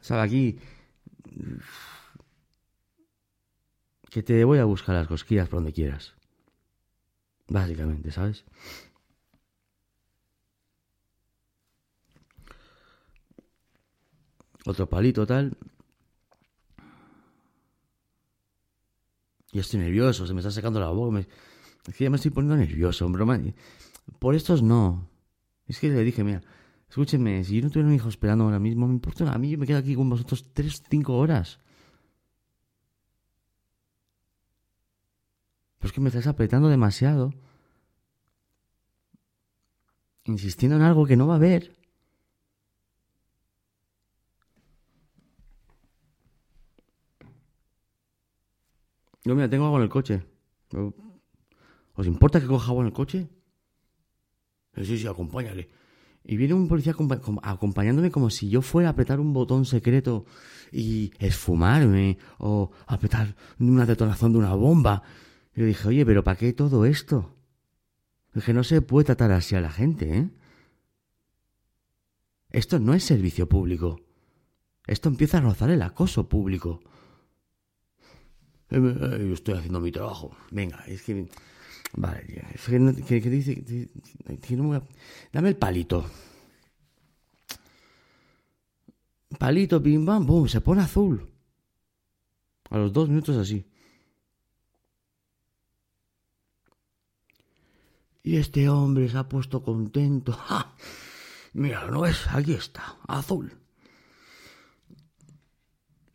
[0.00, 0.22] ¿Sabe?
[0.22, 0.58] Aquí.
[4.16, 6.14] Que te voy a buscar las cosquillas por donde quieras.
[7.48, 8.46] Básicamente, ¿sabes?
[14.64, 15.58] Otro palito tal.
[19.52, 21.18] Y estoy nervioso, se me está secando la boca.
[21.86, 23.38] Es que ya me estoy poniendo nervioso, broma.
[24.18, 25.10] Por estos no.
[25.66, 26.40] Es que le dije, mira,
[26.88, 29.30] escúchenme, si yo no tuviera un hijo esperando ahora mismo, me importa.
[29.30, 31.60] A mí yo me quedo aquí con vosotros tres, cinco horas.
[35.78, 37.32] Pero es que me estás apretando demasiado.
[40.24, 41.74] Insistiendo en algo que no va a haber.
[49.24, 50.22] Yo, mira, tengo agua en el coche.
[51.94, 53.30] ¿Os importa que coja agua en el coche?
[54.74, 55.70] Sí, sí, acompáñale.
[56.24, 56.94] Y viene un policía
[57.42, 60.26] acompañándome como si yo fuera a apretar un botón secreto
[60.70, 65.02] y esfumarme o apretar una detonación de una bomba.
[65.56, 67.34] Y yo dije, oye, pero ¿para qué todo esto?
[68.34, 70.30] Dije, no se puede tratar así a la gente, ¿eh?
[72.50, 74.00] Esto no es servicio público.
[74.86, 76.80] Esto empieza a rozar el acoso público.
[78.70, 80.36] Eh, eh, yo estoy haciendo mi trabajo.
[80.50, 81.28] Venga, es que...
[81.94, 82.66] Vale, es
[83.06, 83.88] que, dice...
[85.32, 86.04] dame el palito.
[89.38, 91.26] Palito, pim, pam, boom, se pone azul.
[92.68, 93.64] A los dos minutos así.
[98.26, 100.36] Y este hombre se ha puesto contento.
[101.52, 102.26] Mira, ¿no ves?
[102.30, 103.52] Aquí está, azul.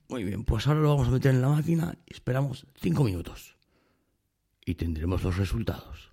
[0.09, 3.55] Muy bien, pues ahora lo vamos a meter en la máquina y esperamos cinco minutos.
[4.65, 6.11] Y tendremos los resultados.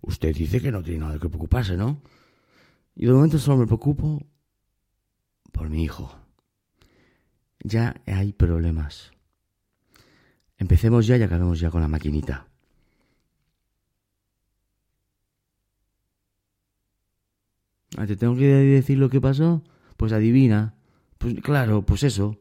[0.00, 2.00] Usted dice que no tiene nada que preocuparse, ¿no?
[2.94, 4.24] Y de momento solo me preocupo
[5.50, 6.16] por mi hijo.
[7.64, 9.10] Ya hay problemas.
[10.58, 12.46] Empecemos ya y acabemos ya con la maquinita.
[17.96, 19.62] Ah, ¿Te tengo que decir lo que pasó?
[19.96, 20.74] Pues adivina.
[21.18, 22.38] Pues claro, pues eso.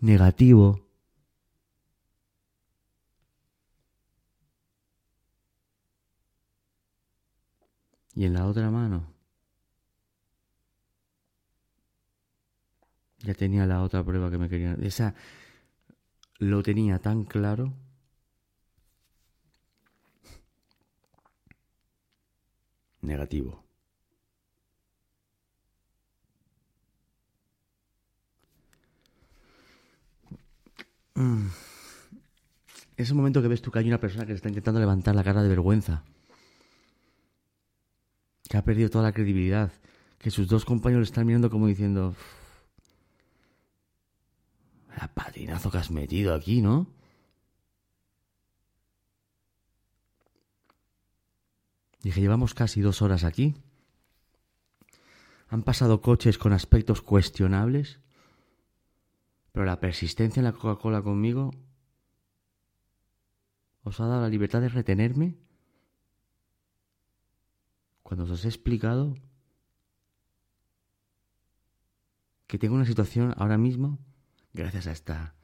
[0.00, 0.80] Negativo.
[8.14, 9.06] Y en la otra mano.
[13.20, 14.82] Ya tenía la otra prueba que me querían.
[14.84, 15.14] Esa
[16.42, 17.72] lo tenía tan claro.
[23.00, 23.62] Negativo.
[31.14, 31.46] Mm.
[32.96, 35.42] Ese momento que ves tú que hay una persona que está intentando levantar la cara
[35.42, 36.02] de vergüenza.
[38.48, 39.72] Que ha perdido toda la credibilidad.
[40.18, 42.16] Que sus dos compañeros están mirando como diciendo...
[45.00, 46.86] La patinazo que has metido aquí, ¿no?
[52.02, 53.54] Dije, llevamos casi dos horas aquí.
[55.48, 58.00] Han pasado coches con aspectos cuestionables
[59.52, 61.50] pero la persistencia en la Coca-Cola conmigo
[63.84, 65.36] os ha dado la libertad de retenerme
[68.02, 69.14] cuando os he explicado
[72.46, 73.98] que tengo una situación ahora mismo
[74.52, 75.34] gracias a esta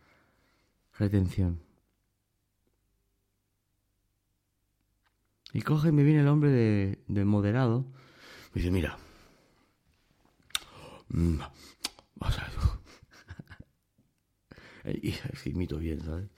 [0.98, 1.62] retención.
[5.52, 7.86] Y coge y me viene el hombre de, moderado.
[8.52, 8.98] Me dice, mira,
[11.08, 11.38] mm,
[12.16, 12.50] vas a,
[14.92, 16.28] y que imito bien, ¿sabes?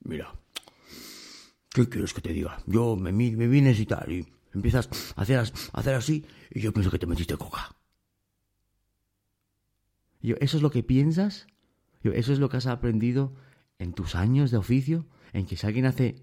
[0.00, 0.32] Mira,
[1.70, 2.58] ¿qué quieres que te diga?
[2.66, 6.72] Yo me, me vienes y tal, y empiezas a hacer, a hacer así, y yo
[6.72, 7.76] pienso que te metiste coca.
[10.22, 11.46] Yo, ¿Eso es lo que piensas?
[12.12, 13.34] ¿Eso es lo que has aprendido
[13.78, 15.06] en tus años de oficio?
[15.32, 16.16] ¿En que si alguien hace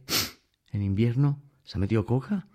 [0.72, 2.48] en invierno se ha metido coca?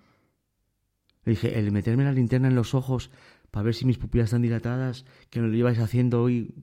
[1.24, 3.11] Le dije, el meterme la linterna en los ojos
[3.51, 6.55] para ver si mis pupilas están dilatadas, que no lo lleváis haciendo hoy,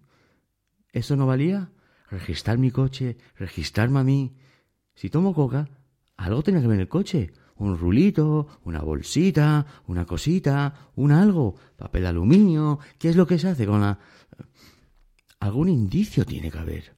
[0.92, 1.72] ¿eso no valía?
[2.10, 4.36] registrar mi coche, registrarme a mí.
[4.94, 5.68] Si tomo coca,
[6.18, 7.32] algo tiene que ver en el coche.
[7.58, 12.80] Un rulito, una bolsita, una cosita, un algo, papel de aluminio.
[12.98, 14.00] ¿Qué es lo que se hace con la...
[15.46, 16.96] Algún indicio tiene que haber.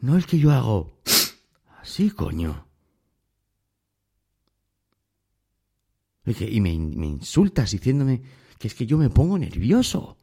[0.00, 0.92] No es que yo hago...
[1.80, 2.66] Así, coño.
[6.26, 8.20] Y me, me, insultas diciéndome
[8.58, 10.18] que es que yo me pongo nervioso.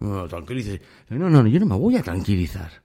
[0.00, 0.82] No, tranquilice.
[1.08, 2.82] No, no, yo no me voy a tranquilizar.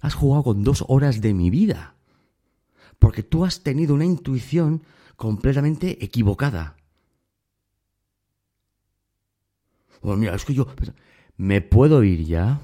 [0.00, 1.96] Has jugado con dos horas de mi vida.
[3.00, 4.84] Porque tú has tenido una intuición
[5.16, 6.76] completamente equivocada.
[10.04, 10.66] Bueno, mira, es que yo...
[11.38, 12.60] ¿Me puedo ir ya?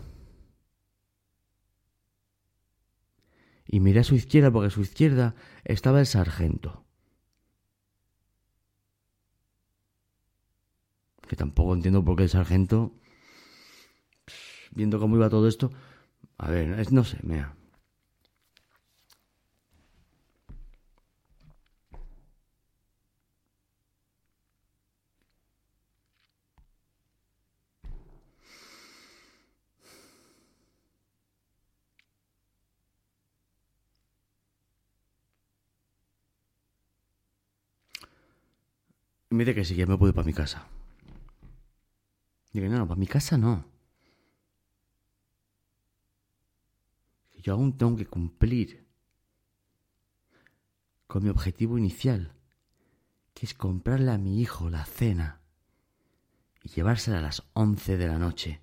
[3.66, 5.34] Y miré a su izquierda porque a su izquierda
[5.64, 6.84] estaba el sargento.
[11.26, 12.92] Que tampoco entiendo por qué el sargento,
[14.72, 15.72] viendo cómo iba todo esto,
[16.36, 17.56] a ver, no sé, mira.
[39.30, 40.66] Me dice que sí, que me puedo ir para mi casa.
[42.52, 43.64] Digo, no, no, para mi casa no.
[47.36, 48.86] Yo aún tengo que cumplir
[51.06, 52.34] con mi objetivo inicial,
[53.32, 55.40] que es comprarle a mi hijo la cena
[56.62, 58.60] y llevársela a las once de la noche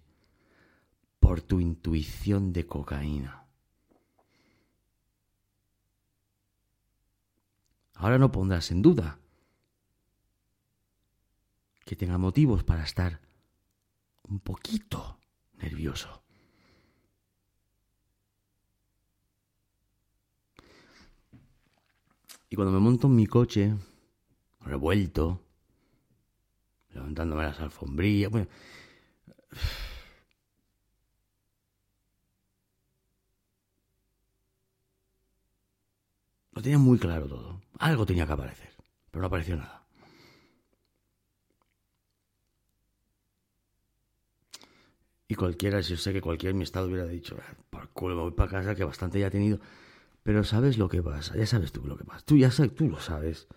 [1.20, 3.46] por tu intuición de cocaína.
[7.96, 9.20] Ahora no pondrás en duda
[11.88, 13.22] que tenga motivos para estar
[14.24, 15.22] un poquito
[15.54, 16.22] nervioso.
[22.50, 23.74] Y cuando me monto en mi coche,
[24.60, 25.42] revuelto,
[26.90, 28.50] levantándome las alfombrillas, bueno,
[36.52, 37.62] lo tenía muy claro todo.
[37.80, 38.76] Algo tenía que aparecer,
[39.10, 39.77] pero no apareció nada.
[45.28, 48.32] Y cualquiera, yo sé que cualquiera en mi estado hubiera dicho, ah, por culo, voy
[48.32, 49.60] para casa, que bastante ya he tenido.
[50.24, 52.26] Pero sabes lo que pasa, ya sabes tú lo que pasa.
[52.26, 53.48] Tú ya sabes, tú lo sabes.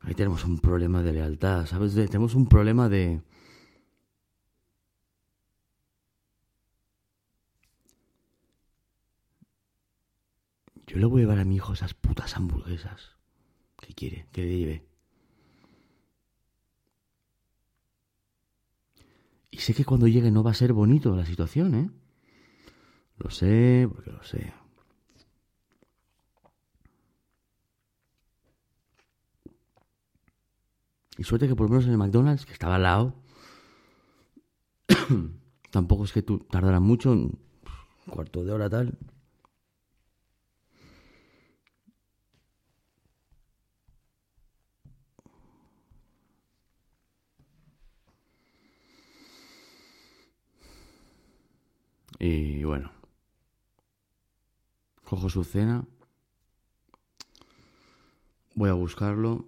[0.00, 1.94] Ahí tenemos un problema de lealtad, ¿sabes?
[1.94, 3.22] tenemos un problema de...
[10.86, 13.16] Yo le voy a llevar a mi hijo esas putas hamburguesas.
[13.80, 14.26] ¿Qué quiere?
[14.32, 14.91] Que le lleve.
[19.52, 21.90] Y sé que cuando llegue no va a ser bonito la situación, ¿eh?
[23.18, 24.52] Lo sé, porque lo sé.
[31.18, 33.14] Y suerte que por lo menos en el McDonald's, que estaba al lado,
[35.70, 37.38] tampoco es que tú tardarás mucho, un
[38.08, 38.98] cuarto de hora tal.
[52.22, 52.92] Y bueno,
[55.02, 55.84] cojo su cena,
[58.54, 59.44] voy a buscarlo.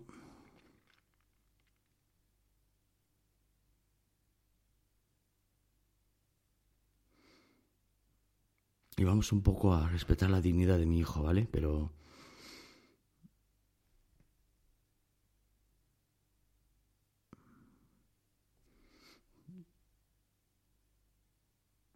[8.97, 11.47] Y vamos un poco a respetar la dignidad de mi hijo, ¿vale?
[11.53, 11.93] Pero...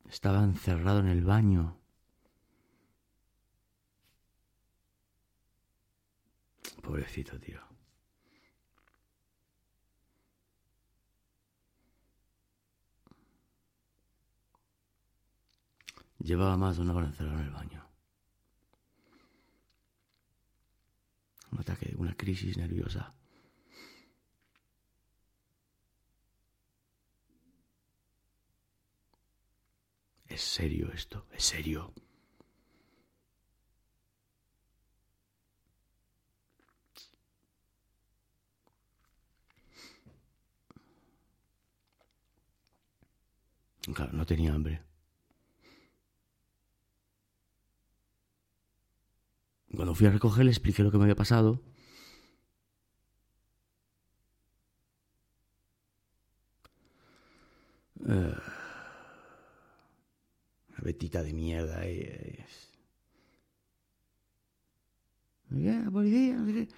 [0.09, 1.78] Estaba encerrado en el baño.
[6.82, 7.61] Pobrecito, tío.
[16.18, 17.86] Llevaba más de una hora encerrado en el baño.
[21.52, 23.17] Un ataque, una crisis nerviosa.
[30.29, 31.93] Es serio esto, es serio.
[43.95, 44.83] Claro, no tenía hambre.
[49.74, 51.62] Cuando fui a recoger le expliqué lo que me había pasado.
[60.79, 61.87] Eh, betita de mierda.
[61.87, 62.45] Eh,
[65.51, 65.83] ¿Qué?
[65.91, 66.37] policía?
[66.37, 66.68] No sé qué.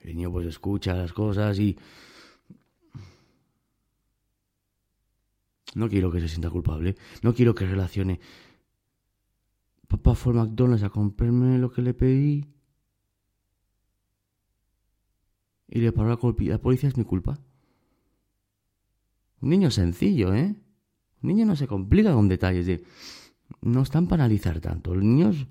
[0.00, 1.76] El niño pues escucha las cosas y...
[5.74, 6.96] No quiero que se sienta culpable.
[7.22, 8.20] No quiero que relacione...
[9.88, 12.46] Papá fue al McDonald's a comprarme lo que le pedí.
[15.66, 17.40] Y le paró la, la policía, es mi culpa.
[19.40, 20.54] Un niño sencillo, ¿eh?
[21.22, 22.66] Un niño no se complica con detalles.
[22.66, 22.84] De,
[23.62, 24.94] no están para analizar tanto.
[24.94, 25.46] Los niños...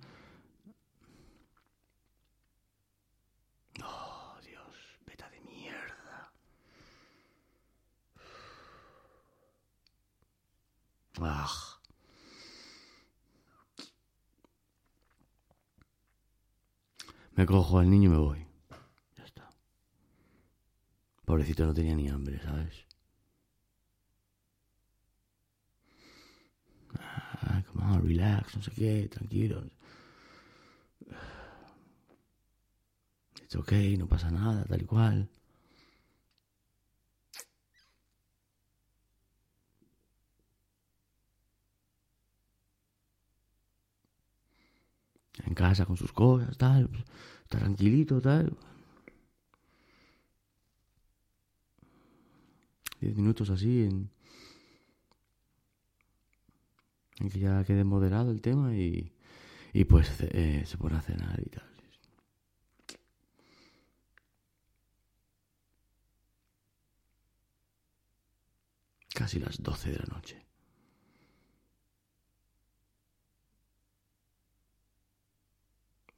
[3.84, 6.32] Oh, Dios, beta de mierda.
[11.22, 11.48] Ah.
[17.36, 18.48] Me cojo al niño y me voy.
[19.18, 19.50] Ya está.
[21.26, 22.86] Pobrecito no tenía ni hambre, ¿sabes?
[27.90, 29.64] Ah, relax, no sé qué, tranquilo.
[33.44, 35.28] It's okay, no pasa nada, tal y cual.
[45.46, 46.90] En casa con sus cosas, tal,
[47.44, 48.56] está tranquilito, tal.
[53.02, 54.10] Diez minutos así en,
[57.09, 59.12] en que ya quede moderado el tema y,
[59.74, 61.66] y pues eh, se pone a cenar y tal.
[69.14, 70.46] Casi las doce de la noche.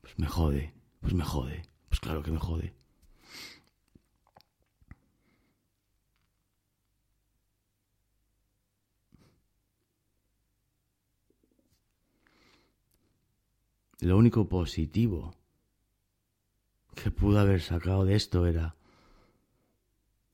[0.01, 2.73] Pues me jode, pues me jode, pues claro que me jode.
[14.01, 15.35] Lo único positivo
[16.95, 18.75] que pudo haber sacado de esto era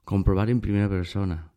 [0.05, 1.51] comprobar en primera persona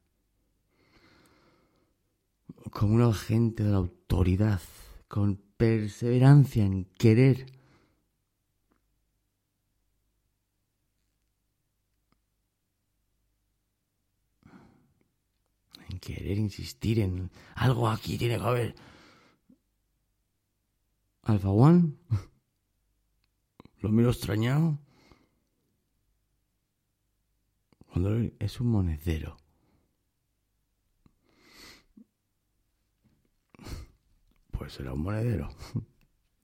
[2.73, 4.61] como un agente de la autoridad
[5.07, 7.47] con perseverancia en querer
[15.89, 18.90] en querer insistir en algo aquí tiene que haber
[21.23, 21.93] Alpha One.
[23.81, 24.79] Lo miro extrañado.
[27.87, 29.37] Cuando es un monedero.
[34.51, 35.49] Pues será un monedero.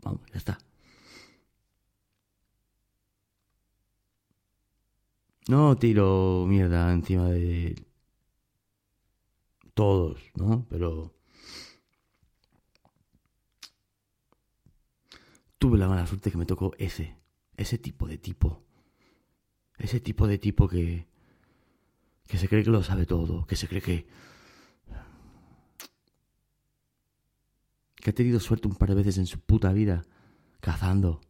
[0.02, 0.58] Vamos, ya está.
[5.48, 7.86] No tiro mierda encima de
[9.74, 10.66] todos, ¿no?
[10.68, 11.15] Pero
[15.58, 17.16] tuve la mala suerte que me tocó ese,
[17.56, 18.62] ese tipo de tipo.
[19.78, 21.06] Ese tipo de tipo que,
[22.26, 24.06] que se cree que lo sabe todo, que se cree que...
[27.94, 30.04] que ha tenido suerte un par de veces en su puta vida
[30.60, 31.20] cazando.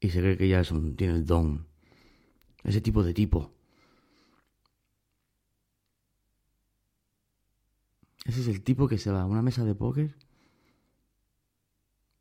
[0.00, 0.62] Y se cree que ya
[0.96, 1.68] tiene el don.
[2.64, 3.52] Ese tipo de tipo.
[8.24, 10.14] Ese es el tipo que se va a una mesa de póker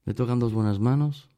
[0.10, 1.30] le tocan dos buenas manos.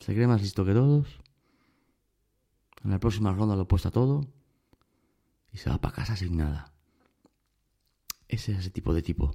[0.00, 1.08] Se cree más listo que todos.
[2.84, 4.26] En la próxima ronda lo puesta todo.
[5.50, 6.70] Y se va para casa sin nada.
[8.28, 9.34] Ese es ese tipo de tipo.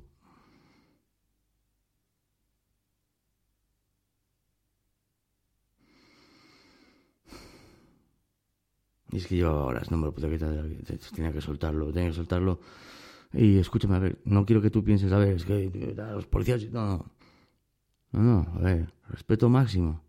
[9.09, 10.53] Y es que llevaba horas, no me lo puedo quitar,
[11.15, 12.59] tenía que soltarlo, tenía que soltarlo.
[13.33, 16.63] Y escúchame, a ver, no quiero que tú pienses, a ver, es que los policías...
[16.71, 17.03] No,
[18.11, 20.03] no, no, a ver, respeto máximo.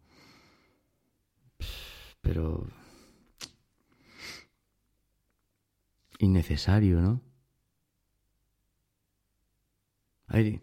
[2.21, 2.67] Pero...
[6.19, 7.21] Innecesario, ¿no?
[10.29, 10.61] Ver,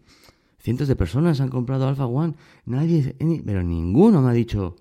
[0.58, 2.34] cientos de personas han comprado Alpha One,
[2.64, 4.76] nadie, pero ninguno me ha dicho...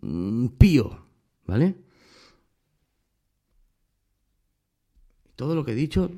[0.00, 1.06] Mm, pío,
[1.44, 1.87] ¿vale?
[5.38, 6.10] Todo lo que he dicho,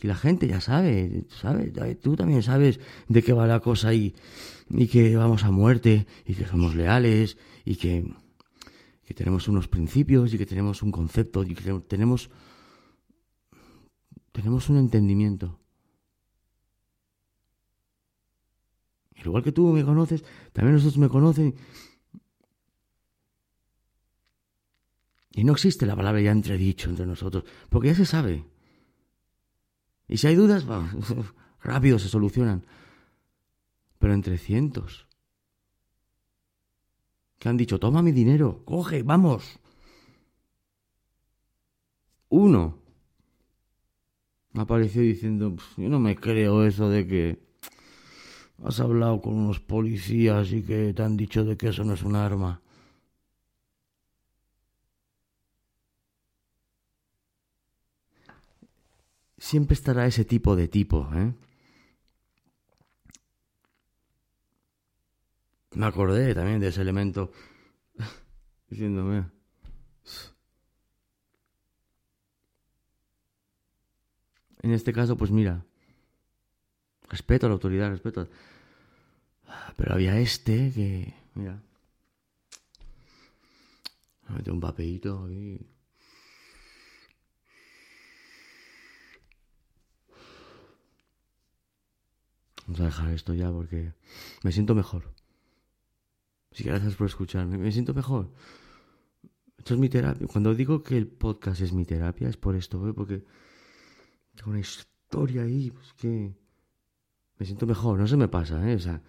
[0.00, 2.78] y la gente ya sabe, sabe, tú también sabes
[3.08, 4.14] de qué va la cosa y,
[4.70, 8.08] y que vamos a muerte y que somos leales y que,
[9.04, 12.30] que tenemos unos principios y que tenemos un concepto y que tenemos
[14.30, 15.58] tenemos un entendimiento.
[19.16, 21.56] Igual que tú me conoces, también nosotros me conocen
[25.32, 28.44] Y no existe la palabra ya entredicho entre nosotros, porque ya se sabe.
[30.08, 30.64] Y si hay dudas,
[31.62, 32.64] rápido se solucionan.
[33.98, 35.06] Pero entre cientos.
[37.38, 39.58] Que han dicho, toma mi dinero, coge, vamos.
[42.28, 42.78] Uno
[44.54, 47.46] apareció diciendo, yo no me creo eso de que
[48.64, 52.02] has hablado con unos policías y que te han dicho de que eso no es
[52.02, 52.62] un arma.
[59.38, 61.34] Siempre estará ese tipo de tipo, ¿eh?
[65.74, 67.32] Me acordé también de ese elemento
[68.70, 69.26] diciéndome.
[74.62, 75.64] En este caso, pues mira,
[77.08, 78.28] respeto a la autoridad, respeto.
[79.76, 81.62] Pero había este que, mira,
[84.28, 85.60] mete un papelito aquí.
[92.66, 93.94] Vamos a dejar esto ya porque
[94.42, 95.12] me siento mejor.
[96.50, 97.58] Sí, gracias por escucharme.
[97.58, 98.30] Me siento mejor.
[99.58, 100.26] Esto es mi terapia.
[100.26, 102.92] Cuando digo que el podcast es mi terapia, es por esto, ¿eh?
[102.92, 103.24] porque
[104.34, 106.34] tengo una historia ahí pues, que
[107.38, 107.98] me siento mejor.
[107.98, 108.74] No se me pasa, ¿eh?
[108.74, 109.02] O sea,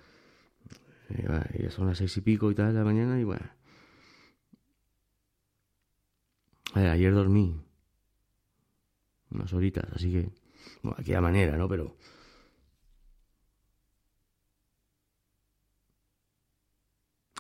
[1.10, 3.46] eh, son las seis y pico y tal de la mañana y bueno.
[6.74, 7.60] A ver, ayer dormí
[9.32, 10.30] unas horitas, así que,
[10.84, 11.68] bueno, de aquella manera, ¿no?
[11.68, 11.96] Pero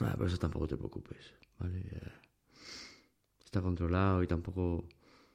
[0.01, 1.83] Ah, pero eso tampoco te preocupes, ¿vale?
[3.43, 4.87] Está controlado y tampoco...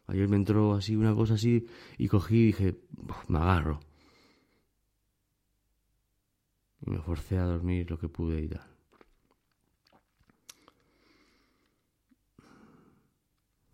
[0.06, 2.80] Ayer me entró así una cosa así y cogí y dije,
[3.28, 3.80] me agarro.
[6.84, 8.72] Y me forcé a dormir lo que pude y tal.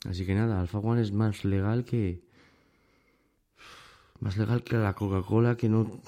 [0.09, 2.23] Así que nada, Alpha One es más legal que...
[4.21, 6.01] Más legal que la Coca-Cola que no...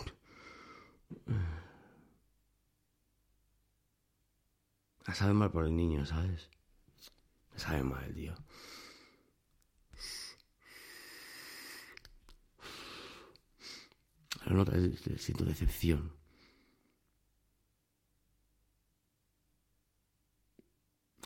[5.06, 6.48] La sabe mal por el niño, ¿sabes?
[7.56, 8.34] sabe mal, tío.
[14.46, 14.72] La nota,
[15.18, 16.12] siento decepción.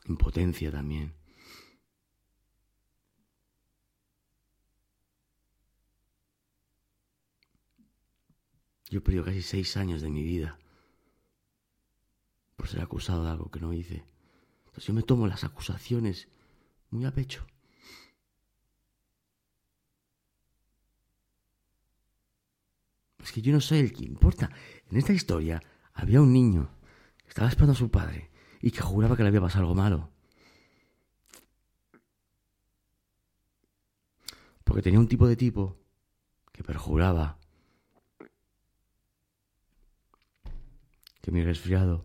[0.07, 1.15] Impotencia también.
[8.91, 10.59] Yo he perdido casi seis años de mi vida
[12.57, 14.05] por ser acusado de algo que no hice.
[14.67, 16.29] Entonces yo me tomo las acusaciones
[16.91, 17.47] muy a pecho.
[23.19, 24.51] Es que yo no soy el que importa.
[24.91, 25.63] En esta historia
[25.95, 26.69] había un niño
[27.23, 28.31] que estaba esperando a su padre
[28.61, 30.11] y que juraba que le había pasado algo malo.
[34.63, 35.79] Porque tenía un tipo de tipo
[36.53, 37.39] que perjuraba
[41.21, 42.05] que mi resfriado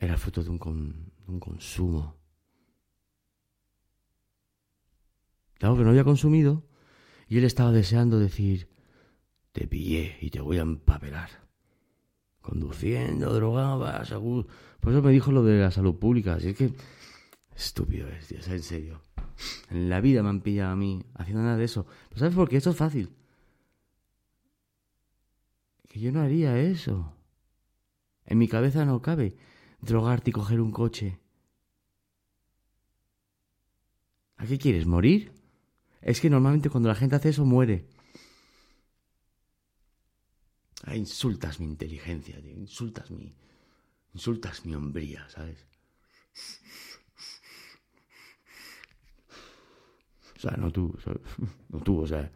[0.00, 2.16] era fruto de un, un consumo.
[5.60, 6.64] Algo que no había consumido
[7.28, 8.68] y él estaba deseando decir,
[9.52, 11.28] te pillé y te voy a empapelar.
[12.40, 14.48] Conduciendo, drogaba, seguro.
[14.80, 16.34] Por eso me dijo lo de la salud pública.
[16.34, 16.72] Así que,
[17.54, 19.02] estúpido es, tío, en serio.
[19.68, 21.86] En la vida me han pillado a mí haciendo nada de eso.
[22.16, 22.56] ¿sabes por qué?
[22.56, 23.10] Esto es fácil.
[25.88, 27.12] Que yo no haría eso.
[28.24, 29.36] En mi cabeza no cabe
[29.80, 31.18] drogarte y coger un coche.
[34.36, 34.86] ¿A qué quieres?
[34.86, 35.32] ¿Morir?
[36.00, 37.86] Es que normalmente cuando la gente hace eso muere.
[40.84, 42.56] Ah, insultas mi inteligencia, tío.
[42.56, 43.34] Insultas mi.
[44.14, 45.66] Insultas mi hombría, ¿sabes?
[50.36, 50.96] O sea, no tú,
[51.68, 52.32] no tú, o sea.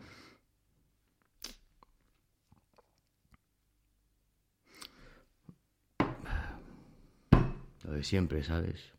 [8.05, 8.95] Siempre, ¿sabes?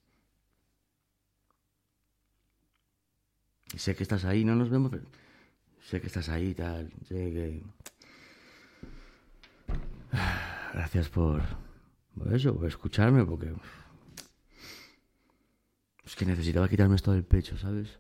[3.78, 5.06] sé que estás ahí, no nos vemos, pero
[5.82, 6.92] sé que estás ahí, tal.
[7.08, 7.64] Sé que.
[10.74, 11.42] Gracias por.
[12.18, 13.54] por eso, por escucharme, porque.
[16.04, 18.00] Es que necesitaba quitarme esto del pecho, ¿sabes?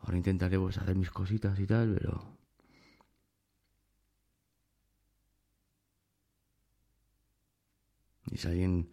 [0.00, 2.36] Ahora intentaré pues, hacer mis cositas y tal, pero.
[8.30, 8.88] Y si alguien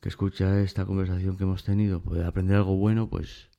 [0.00, 3.50] que escucha esta conversación que hemos tenido puede aprender algo bueno, pues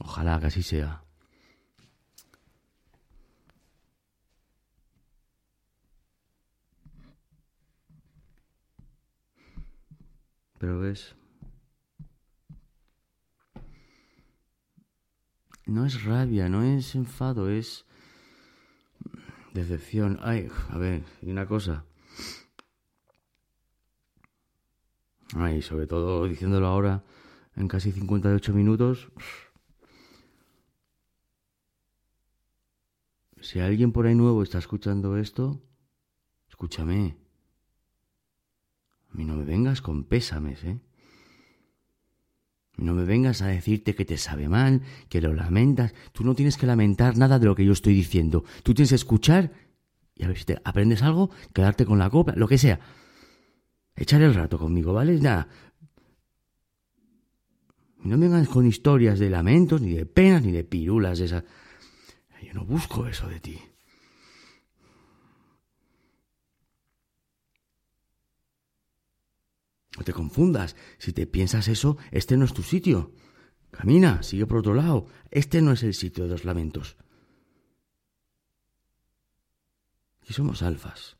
[0.00, 1.04] ojalá que así sea.
[10.58, 11.16] Pero ves,
[15.64, 17.86] no es rabia, no es enfado, es
[19.54, 20.18] decepción.
[20.22, 21.86] Ay, a ver, y una cosa.
[25.34, 27.04] Ay, sobre todo diciéndolo ahora
[27.56, 29.10] en casi 58 minutos.
[33.40, 35.62] Si alguien por ahí nuevo está escuchando esto,
[36.48, 37.16] escúchame.
[39.12, 40.80] A mí no me vengas con pésames, ¿eh?
[42.76, 45.94] No me vengas a decirte que te sabe mal, que lo lamentas.
[46.12, 48.44] Tú no tienes que lamentar nada de lo que yo estoy diciendo.
[48.62, 49.52] Tú tienes que escuchar
[50.14, 52.80] y a ver si te aprendes algo, quedarte con la copla, lo que sea.
[53.96, 55.18] Echar el rato conmigo, ¿vale?
[55.20, 55.48] Nada.
[58.02, 61.44] No vengas con historias de lamentos, ni de penas, ni de pirulas de esas.
[62.42, 63.58] Yo no busco eso de ti.
[69.98, 70.76] No te confundas.
[70.98, 73.12] Si te piensas eso, este no es tu sitio.
[73.70, 75.06] Camina, sigue por otro lado.
[75.30, 76.96] Este no es el sitio de los lamentos.
[80.22, 81.18] Aquí somos alfas.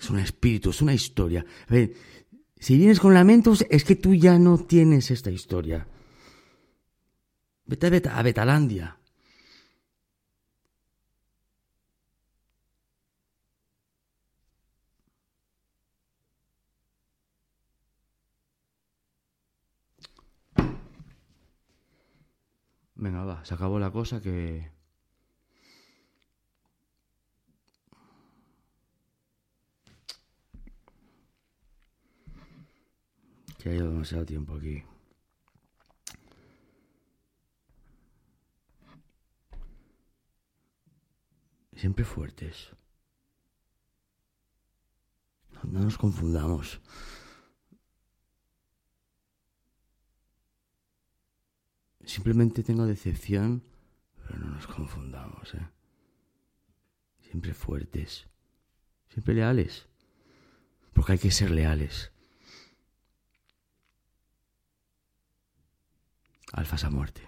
[0.00, 1.44] Es un espíritu, es una historia.
[1.68, 1.94] A ver,
[2.58, 5.86] si vienes con lamentos, es que tú ya no tienes esta historia.
[7.66, 8.98] Vete, vete a Betalandia.
[22.94, 24.75] Venga, va, se acabó la cosa que...
[33.66, 34.84] Que ha ido demasiado tiempo aquí.
[41.74, 42.70] Siempre fuertes.
[45.50, 46.80] No, no nos confundamos.
[52.04, 53.64] Simplemente tengo decepción,
[54.28, 55.68] pero no nos confundamos, ¿eh?
[57.20, 58.28] Siempre fuertes,
[59.08, 59.88] siempre leales,
[60.92, 62.12] porque hay que ser leales.
[66.56, 67.20] Alfas a muerte.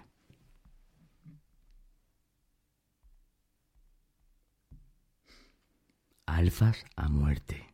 [6.27, 7.69] Alfas a muerte.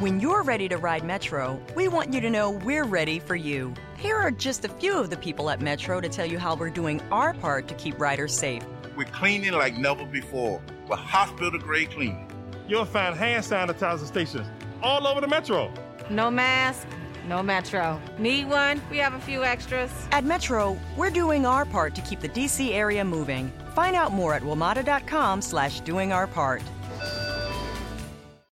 [0.00, 3.72] When you're ready to ride Metro, we want you to know we're ready for you.
[3.98, 6.70] Here are just a few of the people at Metro to tell you how we're
[6.70, 8.64] doing our part to keep riders safe.
[8.96, 12.26] We're cleaning like never before with hospital grade cleaning.
[12.66, 14.48] You'll find hand sanitizer stations
[14.82, 15.72] all over the Metro.
[16.12, 16.86] No mask,
[17.26, 17.98] no Metro.
[18.18, 18.82] Need one?
[18.90, 19.90] We have a few extras.
[20.12, 23.50] At Metro, we're doing our part to keep the DC area moving.
[23.74, 26.62] Find out more at WMATA.com slash doing our part.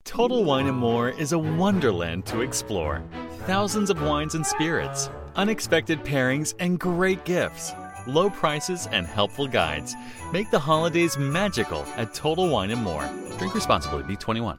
[0.04, 3.02] Total Wine and More is a wonderland to explore.
[3.46, 7.72] Thousands of wines and spirits, unexpected pairings, and great gifts.
[8.08, 9.94] Low prices and helpful guides
[10.32, 13.08] make the holidays magical at Total Wine and More.
[13.38, 14.02] Drink responsibly.
[14.02, 14.58] Be 21.